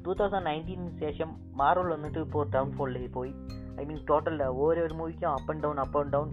[0.06, 1.30] two thousand നയന്റീനിന് ശേഷം
[1.62, 3.32] മാർവൽ വന്നിട്ട് ഇപ്പോൾ ഡൗൺഫോളിലേക്ക് പോയി.
[3.80, 6.28] ഐ മീൻ ടോട്ടൽ ഓരോ മൂവിക്കും up and down up and down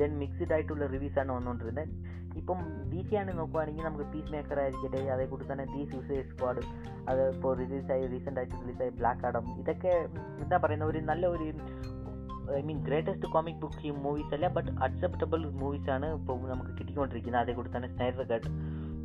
[0.00, 1.88] then mixed ആയിട്ടുള്ള റിവ്യൂസാണ് വന്നുകൊണ്ടിരുന്നത്
[2.40, 2.58] ഇപ്പം
[2.90, 6.62] ഡി സി ആണ് നോക്കുവാണെങ്കിൽ നമുക്ക് പീസ് മേക്കർ ആയിരിക്കട്ടെ അതേക്കൂടി തന്നെ ദി സൂസൈഡ് സ്ക്വാഡ്
[7.10, 9.92] അത് ഇപ്പോൾ റിലീസായി റീസെന്റ് ആയിട്ട് റിലീസായി ബ്ലാക്ക് ആഡം ഇതൊക്കെ
[10.44, 11.46] എന്താ പറയുന്ന ഒരു നല്ല ഒരു
[12.58, 17.42] I mean greatest comic book movies അല്ല ബട്ട് അക്സെപ്റ്റബിൾ മൂവീസ് ആണ് ഇപ്പോൾ നമുക്ക് കിട്ടിക്കൊണ്ടിരിക്കുന്നത്.
[17.42, 18.50] അതേക്കൂടി തന്നെ Snyder cut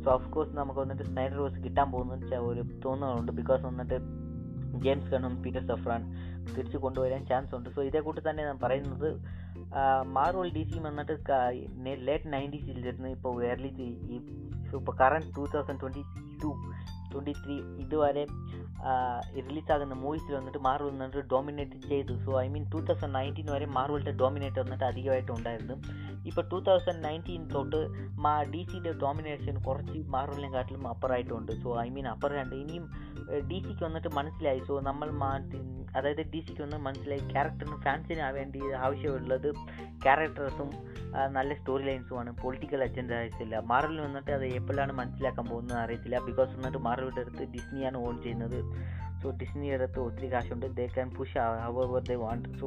[0.04, 3.98] so of course നമുക്ക് വന്നിട്ട് സ്നൈഡർ റോസ് കിട്ടാൻ പോകുന്ന ഒരു തോന്നുന്നുണ്ട് ബിക്കോസ് വന്നിട്ട്
[4.84, 6.00] ജെയിംസ് ഗണ്ണും പീറ്റർ സഫ്രാൻ
[6.54, 7.68] തിരിച്ചു കൊണ്ടുവരാൻ ചാൻസ് ഉണ്ട്.
[7.74, 9.08] സോ ഇതേ കൂട്ടി തന്നെ ഞാൻ പറയുന്നത്
[10.16, 11.14] മാർവൽ ഡി സി വന്നിട്ട്
[12.08, 13.44] ലേറ്റ് നയന്റീസിലിരുന്ന് ഇപ്പോൾ
[14.14, 14.18] ഈ
[14.78, 16.02] ഇപ്പോൾ current two thousand twenty
[16.42, 16.50] two
[17.12, 18.22] twenty three ഇതുവരെ
[19.48, 22.14] റിലീസാകുന്ന മൂവീസിൽ വന്നിട്ട് മാർവൽ വന്നിട്ട് ഡോമിനേറ്റ് ചെയ്തു.
[22.24, 25.76] So I mean two thousand nineteen വരെ മാർവലിന്റെ ഡോമിനേറ്റ് വന്നിട്ട് അധികമായിട്ട് ഉണ്ടായിരുന്നു.
[26.28, 27.80] ഇപ്പോൾ ടൂ തൗസൻഡ് നയന്റീൻ തൊട്ട്
[28.24, 32.54] മാ ഡി സിയുടെ ഡോമിനേഷൻ കുറച്ച് മാർവലിനെ കാട്ടിലും അപ്പറായിട്ടുണ്ട് സോ ഐ മീൻ അപ്പർ രണ്ട്.
[32.62, 32.86] ഇനിയും
[33.50, 34.60] ഡി സിക്ക് വന്നിട്ട് മനസ്സിലായി.
[34.68, 35.60] സോ നമ്മൾ മാറ്റി
[35.98, 39.48] അതായത് ഡി സിക്ക് വന്ന് മനസ്സിലായി ക്യാരക്ടറിന് ഫാൻസിന് വേണ്ടി ആവശ്യമുള്ളത്
[40.04, 40.70] ക്യാരക്ടേഴ്സും
[41.36, 46.18] നല്ല സ്റ്റോറി ലൈൻസുമാണ് പൊളിറ്റിക്കൽ അജണ്ട ഇല്ല മാർവൽ വന്നിട്ട് അത് എപ്പോഴാണ് മനസ്സിലാക്കാൻ പോകുന്നത് അറിയത്തില്ല.
[46.28, 48.58] ബിക്കോസ് വന്നിട്ട് മാർവലിന്റെ അടുത്ത് ഡിസ്നിയാണ് ഓൺ ചെയ്യുന്നത്.
[49.22, 50.66] സോ ഡിസ്നിയുടെ അടുത്ത് ഒത്തിരി കാശുണ്ട്.
[50.78, 52.66] They can push however they want so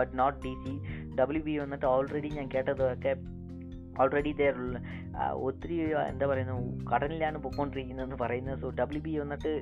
[0.00, 0.74] but not D C
[1.20, 3.14] W B വന്നിട്ട് ഓൾറെഡി ഞാൻ കേട്ടതൊക്കെ
[4.02, 4.56] ഓൾറെഡി ദർ
[5.46, 5.74] ഒത്തിരി
[6.12, 8.58] എന്താ പറയുന്നത് കടലിലാണ് പൊക്കോണ്ടിരിക്കുന്നതെന്ന് പറയുന്നത്.
[8.62, 9.52] സോ ഡബ്ല്യു ബി വന്നിട്ട്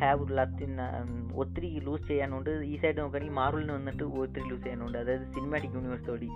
[0.00, 0.72] ഹാവ് ലത്തിൻ
[1.34, 2.50] ഒത്തിരി ലൂസ് ചെയ്യാനുണ്ട്.
[2.50, 4.98] ഈ സൈഡ് നോക്കുകയാണെങ്കിൽ മാർവലിന് വന്നിട്ട് ഒത്തിരി ലൂസ് ചെയ്യാനുണ്ട്.
[4.98, 6.28] അതായത് സിനിമാറ്റിക് യൂണിവേഴ്സ് വഴി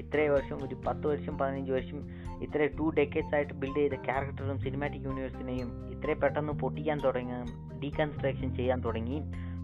[0.00, 1.98] ഇത്രയും വർഷം ഒരു പത്ത് വർഷം പതിനഞ്ച് വർഷം
[2.42, 7.38] ഇത്ര ടു ഡെക്കേഡ്സ് ആയിട്ട് ബിൽഡ് ചെയ്ത ക്യാരക്ടറും സിനിമാറ്റിക് യൂണിവേഴ്സിനെയും ഇത്രയും പെട്ടെന്ന് പൊട്ടിക്കാൻ തുടങ്ങി
[7.82, 9.18] ഡീകൺസ്ട്രക്ഷൻ ചെയ്യാൻ തുടങ്ങി.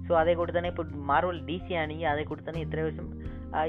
[0.09, 3.07] സോ അതേ കൂടി തന്നെ ഇപ്പോൾ മാർവൽ ഡി സി ആണെങ്കിൽ അതേ കൂടി തന്നെ ഇത്രയും വർഷം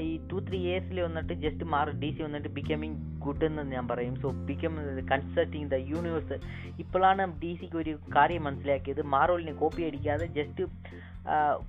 [0.08, 4.16] ഈ ടു ത്രീ ഇയേഴ്സിൽ വന്നിട്ട് ജസ്റ്റ് മാറി ഡി സി വന്നിട്ട് ബിക്കമിങ് ഗുഡ് എന്ന് ഞാൻ പറയും.
[4.22, 4.74] So become
[5.10, 6.36] consulting the universe
[6.82, 9.02] ഇപ്പോഴാണ് ഡി സിക്ക് ഒരു കാര്യം മനസ്സിലാക്കിയത്.
[9.02, 10.64] മാർവലിനെ കോപ്പി അടിക്കാതെ ജസ്റ്റ്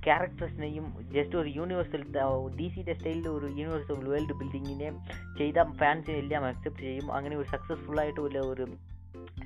[0.05, 2.03] ക്യാരക്ടേഴ്സിനെയും ജസ്റ്റ് ഒരു യൂണിവേഴ്സൽ
[2.57, 4.89] ഡി സിയുടെ സ്റ്റൈലിൽ ഒരു യൂണിവേഴ്സൽ വേൾഡ് ബിൽഡിങ്ങിനെ
[5.37, 7.11] ചെയ്ത ഫാൻസിനെ എല്ലാം അക്സെപ്റ്റ് ചെയ്യും.
[7.11, 8.67] അങ്ങനെ ഒരു സക്സസ്ഫുൾ ആയിട്ടുള്ള ഒരു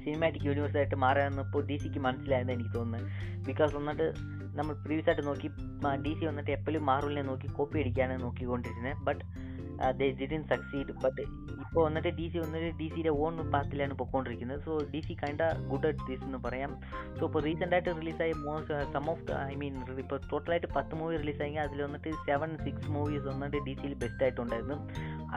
[0.03, 3.07] സിനിമാറ്റിക് യൂണിവേഴ്സായിട്ട് മാറാമെന്ന് ഇപ്പോൾ ഡി സിക്ക് മനസ്സിലായെന്ന് എനിക്ക് തോന്നുന്നത്
[3.47, 4.07] ബിക്കോസ് വന്നിട്ട്
[4.55, 5.49] നമ്മൾ പ്രീവിയസ് ആയിട്ട് നോക്കി
[6.03, 8.97] ഡി സി വന്നിട്ട് എപ്പോഴും മാർവലിനെ നോക്കി കോപ്പി അടിക്കാനാണ് നോക്കിക്കൊണ്ടിരുന്നത്.
[9.03, 9.23] ബട്ട്
[9.97, 10.09] ദേ
[10.49, 11.21] സക്സീഡ് ബട്ട്
[11.71, 15.87] ഇപ്പോൾ വന്നിട്ട് ഡി സി വന്നിട്ട് ഡി സിയുടെ ഓൺ പാത്തിലാണ് പൊയ്ക്കൊണ്ടിരിക്കുന്നത് so D C kind good
[15.89, 16.71] at this എന്ന് പറയാം.
[17.17, 21.61] സോ ഇപ്പോൾ റീസെന്റ് ആയിട്ട് റിലീസായ most some of I mean ഇപ്പോൾ ടോട്ടലായിട്ട് പത്ത് മൂവി റിലീസായെങ്കിൽ
[21.65, 24.77] അതിൽ വന്നിട്ട് സെവൻ സിക്സ് മൂവീസ് വന്നിട്ട് ഡി സിയിൽ ബെസ്റ്റ് ആയിട്ടുണ്ടായിരുന്നു.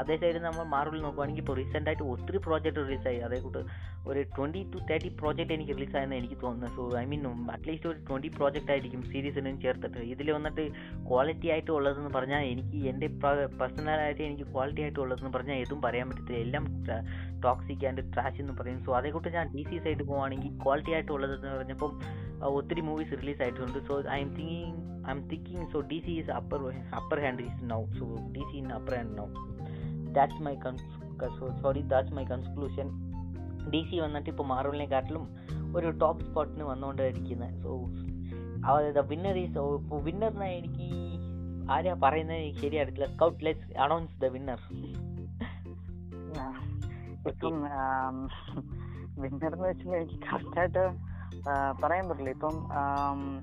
[0.01, 3.62] അതേ സൈഡ് നമ്മൾ മാർവൽ നോക്കുവാണെങ്കിൽ ഇപ്പോൾ റീസെന്റ് ആയിട്ട് ഒത്തിരി പ്രോജക്റ്റ് റിലീസായി അതേ കൂട്ട്
[4.11, 7.23] ഒരു ട്വന്റി ടു തേർട്ടി പ്രോജക്റ്റ് എനിക്ക് റിലീസായെന്ന് എനിക്ക് തോന്നുന്നത് so I mean
[7.55, 10.03] at least ഒരു ട്വന്റി പ്രോജക്റ്റ് ആയിരിക്കും സീരീസിനും ചേർത്തിട്ട്.
[10.14, 10.64] ഇതിൽ വന്നിട്ട്
[11.09, 16.44] ക്വാളിറ്റി ആയിട്ട് ഉള്ളതെന്ന് പറഞ്ഞാൽ എനിക്ക് എന്റെ പേഴ്സണലായിട്ട് എനിക്ക് ക്വാളിറ്റി ആയിട്ട് ഉള്ളതെന്ന് പറഞ്ഞാൽ ഏതും പറയാൻ പറ്റത്തില്ല
[16.44, 16.64] എല്ലാം
[17.42, 21.12] ടോക്സിക് ആൻഡ് ട്രാഷ് എന്ന് പറയും സോ അതേക്കൂട്ട് കൂട്ട് ഞാൻ ഡി സി സൈഡ് പോവുകയാണെങ്കിൽ ക്വാളിറ്റി ആയിട്ട്
[21.12, 21.92] ഉള്ളതെന്ന് പറഞ്ഞപ്പം
[22.50, 23.78] ഒത്തിരി മൂവീസ് റിലീസ് ആയിട്ടുണ്ട്.
[23.88, 24.74] So I'm thinking
[25.10, 26.62] I'm thinking so D C is upper
[26.94, 29.26] upper hand is now so D C in upper hand now
[30.12, 30.88] that's my cons
[31.62, 32.88] sorry that's my conclusion
[33.70, 35.26] D C വന്നിട്ട് ഇപ്പോൾ മാർവലിനെ കാട്ടിലും
[35.76, 37.72] ഒരു top സ്പോട്ടിന് വന്നുകൊണ്ടിരിക്കുന്നത് so
[38.98, 40.88] the winner is ഇപ്പോൾ വിന്നറിനെ എനിക്ക്
[41.72, 44.58] ആരാ പറയുന്നത് ശരിയായിട്ടില്ല scout let's announce the winner
[47.32, 47.56] ഇപ്പം
[49.22, 50.84] വിന്നർ എന്ന് വെച്ചാൽ എനിക്ക് കറക്റ്റായിട്ട്
[51.82, 52.30] പറയാൻ പറ്റില്ല.
[52.30, 52.56] ഇപ്പം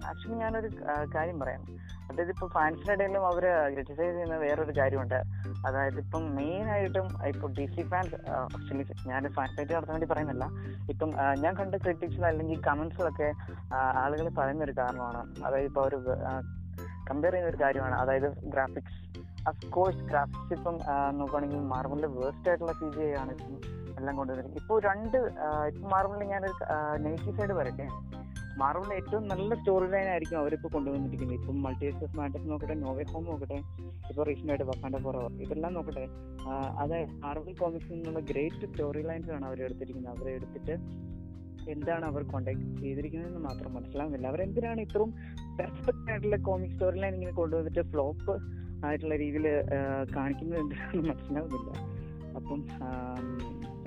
[0.10, 0.70] ആക്ച്വലി ഞാനൊരു
[1.15, 1.62] കാര്യം പറയാം.
[2.10, 5.20] അതായത് ഇപ്പൊ ഫാൻസിന്റെ ഇടയിലും അവർ ക്രിറ്റിസൈസ് ചെയ്യുന്ന വേറൊരു കാര്യമുണ്ട്.
[5.67, 10.46] അതായത് ഇപ്പം മെയിൻ ആയിട്ടും ഇപ്പൊ ഡി സി ഫാൻസ് ആക്ച്വലി ഞാൻ ഫാൻസ് ആയിട്ട് നടത്താൻ വേണ്ടി പറയുന്നില്ല.
[10.89, 11.12] ഇപ്പം
[11.44, 13.30] ഞാൻ കണ്ട ക്രിറ്റിക്സിൽ അല്ലെങ്കിൽ കമന്റ്സിലൊക്കെ
[14.04, 15.22] ആളുകൾ പറയുന്ന ഒരു കാരണമാണ്.
[15.46, 16.00] അതായത് ഇപ്പൊ ഒരു
[17.10, 17.96] കമ്പയർ ചെയ്യുന്ന ഒരു കാര്യമാണ്.
[18.02, 19.00] അതായത് ഗ്രാഫിക്സ്
[19.50, 20.76] അഫ്കോഴ്സ് ഗ്രാഫിക്സ് ഇപ്പം
[21.20, 23.34] നോക്കുകയാണെങ്കിൽ മാർബിളിന്റെ വേർസ്റ്റ് ആയിട്ടുള്ള സി ജി ആണ്
[24.00, 25.18] എല്ലാം കൊണ്ടുവരുന്നത് ഇപ്പോൾ രണ്ട്
[25.70, 26.56] ഇപ്പം മാർബിളിൽ ഞാനൊരു
[27.06, 27.88] നെഗറ്റീവ് സൈഡ് വരട്ടെ
[28.62, 31.38] മാർബിളിന്റെ ഏറ്റവും നല്ല സ്റ്റോറി ലൈൻ ആയിരിക്കും അവരിപ്പോൾ കൊണ്ടുവന്നിരിക്കുന്നത്.
[31.40, 33.58] ഇപ്പം മൾട്ടി ഓഫ് മാറ്റസ് നോക്കട്ടെ നോവേ ഹോം നോക്കട്ടെ
[34.10, 36.04] ഇപ്പോൾ റീസെന്റ് ആയിട്ട് വക്കാണ്ട ഫോർ ഇതെല്ലാം നോക്കട്ടെ
[36.82, 40.14] അതായത് മാർബിൾ കോമിക്സ് നിന്നുള്ള ഗ്രേറ്റ് സ്റ്റോറി ലൈൻസ് ആണ് അവർ എടുത്തിരിക്കുന്നത്.
[40.16, 40.76] അവരെ എടുത്തിട്ട്
[41.74, 44.28] എന്താണ് അവർ കോണ്ടാക്ട് ചെയ്തിരിക്കുന്നതെന്ന് മാത്രം മനസ്സിലാവുന്നില്ല.
[44.32, 45.12] അവരെന്തിനാണ് ഇത്രയും
[45.60, 48.36] പെർഫെക്റ്റ് ആയിട്ടുള്ള കോമിക് സ്റ്റോറി ലൈൻ ഇങ്ങനെ കൊണ്ടുവന്നിട്ട് ഫ്ലോപ്പ്
[48.88, 49.48] ആയിട്ടുള്ള രീതിയിൽ
[50.18, 51.72] കാണിക്കുന്നത് എന്തിനാണെന്ന് മനസ്സിലാവുന്നില്ല.
[52.38, 52.60] അപ്പം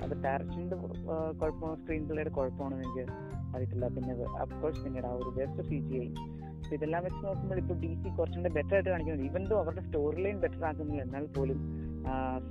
[0.03, 0.77] അത് ഡയറക്ഷന്റെ
[1.39, 3.05] കുഴപ്പമാണ് സ്ക്രീൻ പ്ലേയുടെ കുഴപ്പമാണെന്ന് എനിക്ക്
[3.53, 3.85] അറിയത്തില്ല.
[3.95, 6.09] പിന്നെ അഫ്കോഴ്സ് പിന്നീട് ആ ഒരു ബെസ്റ്റ് സി ജി ഐ
[6.75, 9.25] ഇതെല്ലാം വെച്ച് നോക്കുമ്പോൾ ഇപ്പോൾ ഡി സി കുറച്ചും കൂടെ ബെറ്റർ ആയിട്ട് കാണിക്കുന്നുണ്ട്.
[9.29, 11.59] ഈവൻ ദോ അവരുടെ സ്റ്റോറി ലൈൻ ബെറ്റർ ആക്കുന്നില്ല എന്നാൽ പോലും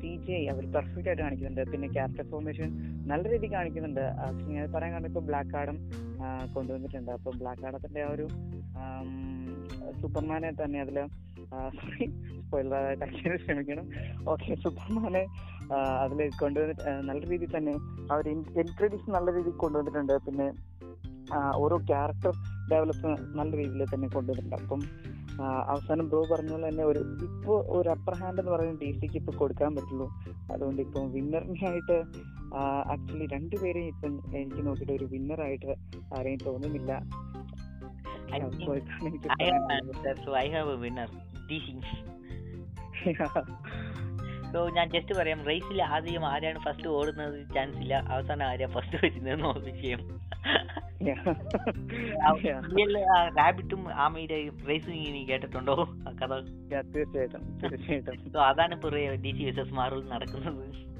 [0.01, 1.63] സി ജി ഐ അവർ പെർഫെക്റ്റ് ആയിട്ട് കാണിക്കുന്നുണ്ട്.
[1.73, 2.69] പിന്നെ ക്യാരക്ടർ ഫോർമേഷൻ
[3.11, 4.05] നല്ല രീതിയിൽ കാണിക്കുന്നുണ്ട്.
[4.27, 5.79] ആക്ച്വലി അത് പറയാൻ കാരണം ഇപ്പോൾ ബ്ലാക്ക് ആഡം
[6.55, 7.11] കൊണ്ടുവന്നിട്ടുണ്ട്.
[7.19, 8.27] അപ്പം ബ്ലാക്ക് ആഡത്തിന്റെ ആ ഒരു
[10.01, 10.99] സൂപ്പർമാനെ തന്നെ അതിൽ
[11.79, 12.07] സോറി
[12.45, 13.87] സ്പോയിലറായിട്ട് അക്ഷരം ക്ഷമിക്കണം.
[14.33, 15.23] ഓക്കെ സുബ്രഹ്മാനെ
[16.05, 17.75] അതിൽ കൊണ്ടുവന്നിട്ട് നല്ല രീതിയിൽ തന്നെ
[18.15, 18.25] അവർ
[18.63, 20.15] ഇൻട്രൊഡ്യൂസ് നല്ല രീതിയിൽ കൊണ്ടുവന്നിട്ടുണ്ട്.
[20.27, 20.49] പിന്നെ
[21.65, 22.33] ഓരോ ക്യാരക്ടർ
[22.71, 24.57] ഡെവലപ്പ് നല്ല രീതിയിൽ തന്നെ കൊണ്ടുവന്നിട്ടുണ്ട്.
[24.63, 24.83] അപ്പം
[25.73, 29.35] അവസാനം ബ്രോ പറഞ്ഞ പോലെ തന്നെ ഒരു ഇപ്പോൾ ഒരു അപ്പർ ഹാൻഡ് എന്ന് പറയുന്ന ഡി സിക്ക് ഇപ്പോൾ
[29.41, 30.07] കൊടുക്കാൻ പറ്റുള്ളൂ.
[30.53, 31.97] അതുകൊണ്ട് ഇപ്പം വിന്നറിനായിട്ട്
[32.95, 35.73] ആക്ച്വലി രണ്ടുപേരെയും ഇപ്പം എനിക്ക് നോക്കിയിട്ട് ഒരു വിന്നറായിട്ട്
[36.19, 36.93] ആരെയും തോന്നുന്നില്ല.
[38.35, 38.39] I
[39.07, 39.47] എനിക്ക് I
[40.05, 41.09] have so I have a winner.
[41.51, 41.85] DC.
[44.53, 47.55] സോ ഞാൻ ജസ്റ്റ് പറയാം റേസിൽ ആദ്യം ആരാണ് ഫസ്റ്റ് ഓടുന്നത്?
[47.55, 47.95] ചാൻസ് ഇല്ല.
[47.95, 49.99] അവസാനം ആരാ ഫസ്റ്റ് വരുന്നതെന്ന് വിഷയം.
[52.39, 53.35] ചെയ്യും.
[53.37, 55.89] റാബിറ്റും ആമയുടെയും റേസിംഗ് ഇനി കേട്ടിട്ടുണ്ടോ?
[56.09, 56.27] ആ കഥ.
[56.81, 58.33] തീർച്ചയായിട്ടും തീർച്ചയായിട്ടും.
[58.33, 60.95] സോ അതാണ് ഇപ്പൊ ഡി സി എസ് എസ് മാറിൽ നടക്കുന്നത്.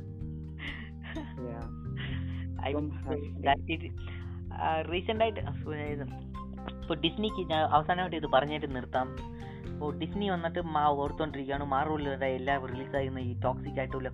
[4.93, 9.34] റീസെന്റ് ആയിട്ട് ഇപ്പൊ ഡിസ്നിക്ക് ഞാൻ അവസാനമായിട്ട് ഇത് പറഞ്ഞിട്ട് നിർത്താം.
[9.75, 14.11] ഇപ്പോൾ ഡിസ്നി വന്നിട്ട് മാ ഓർത്തുകൊണ്ടിരിക്കുകയാണ് മാർവലിയുടെ എല്ലാ റിലീസാകുന്ന ഈ ടോക്സിക് ആയിട്ടുള്ള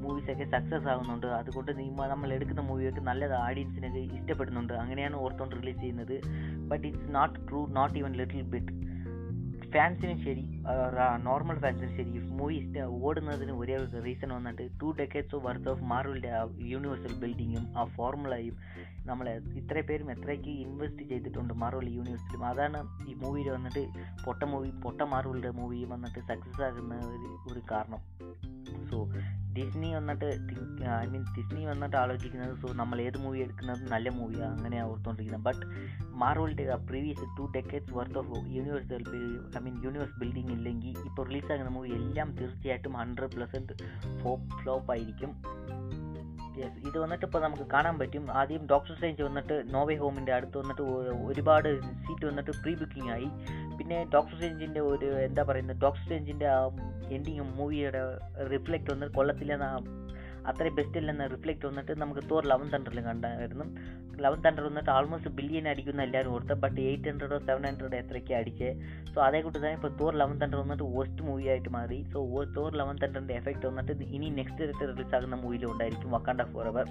[0.00, 1.72] മൂവീസൊക്കെ സക്സസ് ആകുന്നുണ്ട് അതുകൊണ്ട്
[2.10, 4.72] നമ്മൾ എടുക്കുന്ന മൂവിയൊക്കെ നല്ലത് ഓഡിയൻസിനൊക്കെ ഇഷ്ടപ്പെടുന്നുണ്ട്.
[4.72, 6.16] അങ്ങനെയാണ് ഓർത്തോണ്ട് റിലീസ് ചെയ്യുന്നത്.
[6.68, 8.74] But it's not true not even little bit
[9.72, 10.42] ഫാൻസിനും ശരി
[11.22, 12.54] നോർമൽ ഫാൻസിനും ശരി മൂവി
[13.04, 16.30] ഓടുന്നതിന് ഒരേ റീസൺ വന്നിട്ട് ടു ഡെക്കേഡ്സ് വർത്ത് ഓഫ് മാർവലിന്റെ
[16.60, 18.56] യൂണിവേഴ്സൽ ബിൽഡിങ്ങും ആ ഫോർമുലയും
[19.10, 22.80] നമ്മളെ ഇത്ര പേരും എത്രയ്ക്ക് ഇൻവെസ്റ്റ് ചെയ്തിട്ടുണ്ട് മാർവൽ യൂണിവേഴ്സിലും അതാണ്
[23.10, 23.84] ഈ മൂവിയിൽ വന്നിട്ട്
[24.26, 28.00] പൊട്ട മൂവി പൊട്ട മാർവലിന്റെ മൂവി വന്നിട്ട് സക്സസ് ആകുന്ന ഒരു ഒരു കാരണം.
[28.90, 28.98] സോ
[29.56, 30.26] ഡിസ്നി വന്നിട്ട്
[31.04, 35.64] ഐ മീൻ ഡിസ്നി വന്നിട്ട് ആലോചിക്കുന്നത് സോ നമ്മൾ ഏത് മൂവി എടുക്കുന്നത് നല്ല മൂവിയാണ് അങ്ങനെയാണ് ഓർത്തുകൊണ്ടിരിക്കുന്നത് but
[36.22, 39.04] മാർവലിന്റെ previous two decades worth of universal
[39.58, 43.74] I mean universe building ഇല്ലെങ്കിൽ ഇപ്പോൾ റിലീസാകുന്ന മൂവി എല്ലാം തീർച്ചയായിട്ടും ഹൺഡ്രഡ് പെർസെന്റ്
[44.62, 45.32] ഫ്ലോപ്പ് ആയിരിക്കും.
[46.60, 48.24] യെസ് ഇത് വന്നിട്ട് ഇപ്പോൾ നമുക്ക് കാണാൻ പറ്റും.
[48.32, 50.82] ആദ്യം ഡോക്ടർ സ്ട്രേഞ്ച് വന്നിട്ട് നോവേ ഹോമിന്റെ അടുത്ത് വന്നിട്ട്
[51.26, 53.28] ഒരുപാട് സീറ്റ് വന്നിട്ട് പ്രീ ബുക്കിംഗ് ആയി.
[53.78, 55.76] പിന്നെ ഡോക്ടർ സ്ട്രേഞ്ചിന്റെ ഒരു എന്താ പറയുന്നത്?
[55.76, 56.60] ഡോക്ടർ സ്ട്രേഞ്ചിന്റെ ആ
[57.08, 58.02] എൻഡിങ് മൂവിയുടെ
[58.54, 59.68] റിഫ്ലക്റ്റ് വന്നിട്ട് കൊള്ളത്തില്ലെന്ന
[60.46, 63.64] അത്രയും ബെസ്റ്റ് ഇല്ലെന്ന റിഫ്ലക്റ്റ് വന്നിട്ട് നമുക്ക് തോർ ലവൻ തണ്ടറിൽ കണ്ടായിരുന്നു.
[64.24, 68.68] ലെവൻ ഹൺഡ്രഡ് വന്നിട്ട് ആൾമോസ്റ്റ് ബില്യൺ അടിക്കുന്ന എല്ലാവരും ഓർത്ത് ബട്ട് എയ്റ്റ് ഹൺഡ്രഡോ സെവൻ ഹൺഡ്രഡോ എത്രയ്ക്ക് അടിച്ച്.
[69.14, 71.98] സോ അതേ കൂട്ടി തന്നെ ഇപ്പോൾ തോർ ലെവൻ ഹൺഡ്രഡ് വന്നിട്ട് വേസ്റ്റ് മൂവി ആയിട്ട് മാറി.
[72.12, 76.88] സോ തോർ ലെവൻ ഹൺഡ്രഡിന്റെ എഫക്റ്റ് വന്നിട്ട് ഇനി നെക്സ്റ്റ് റിലീസ് ആകുന്ന മൂവിയിലും ഉണ്ടായിരിക്കും Wakanda forever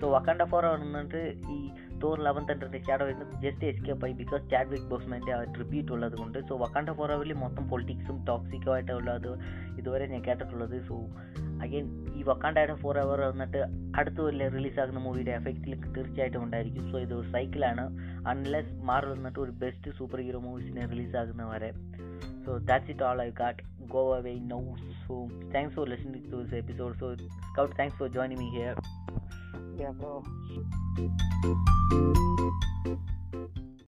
[0.00, 1.20] so Wakanda forever വന്നിട്ട്
[1.52, 1.58] ഈ
[2.02, 6.16] തോർ ലെവൻ തണ്ടറിന്റെ ഷാഡോ വരുന്നത് ജസ്റ്റ് എസ്കേപ്പ് ആയി ബിക്കോസ് ചാഡ് വിക് ബോസ്മാന്റെ ആ ട്രിബ്യൂട്ട് ഉള്ളത്
[6.18, 6.38] കൊണ്ട്.
[6.48, 9.30] സോ വക്കാണ്ട ഫോർ എവറിൽ മൊത്തം പൊളിറ്റിക്സും ടോക്സിക്കോ ആയിട്ടുള്ളത്
[9.86, 10.76] ഇതുവരെ ഞാൻ കേട്ടിട്ടുള്ളത്.
[10.88, 10.94] സോ
[11.62, 11.84] അഗൈൻ
[12.14, 13.60] ഈ വക്കാണ്ടായിട്ട് ഫോർ അവർ വന്നിട്ട്
[13.98, 16.92] അടുത്ത വല്ല റിലീസാകുന്ന മൂവിയുടെ എഫക്റ്റിൽ തീർച്ചയായിട്ടും ഉണ്ടായിരിക്കും.
[16.92, 17.84] സോ ഇത് ഒരു സൈക്കിളാണ്
[18.28, 21.70] അൺലെസ് മാറി വന്നിട്ട് ഒരു ബെസ്റ്റ് സൂപ്പർ ഹീറോ മൂവീസിനെ റിലീസാകുന്ന വരെ.
[22.46, 24.62] So that's it all I got go away now
[25.06, 25.16] so
[25.54, 28.76] thanks for listening to this episode so scout thanks for joining me here
[29.78, 30.12] Yeah, bro.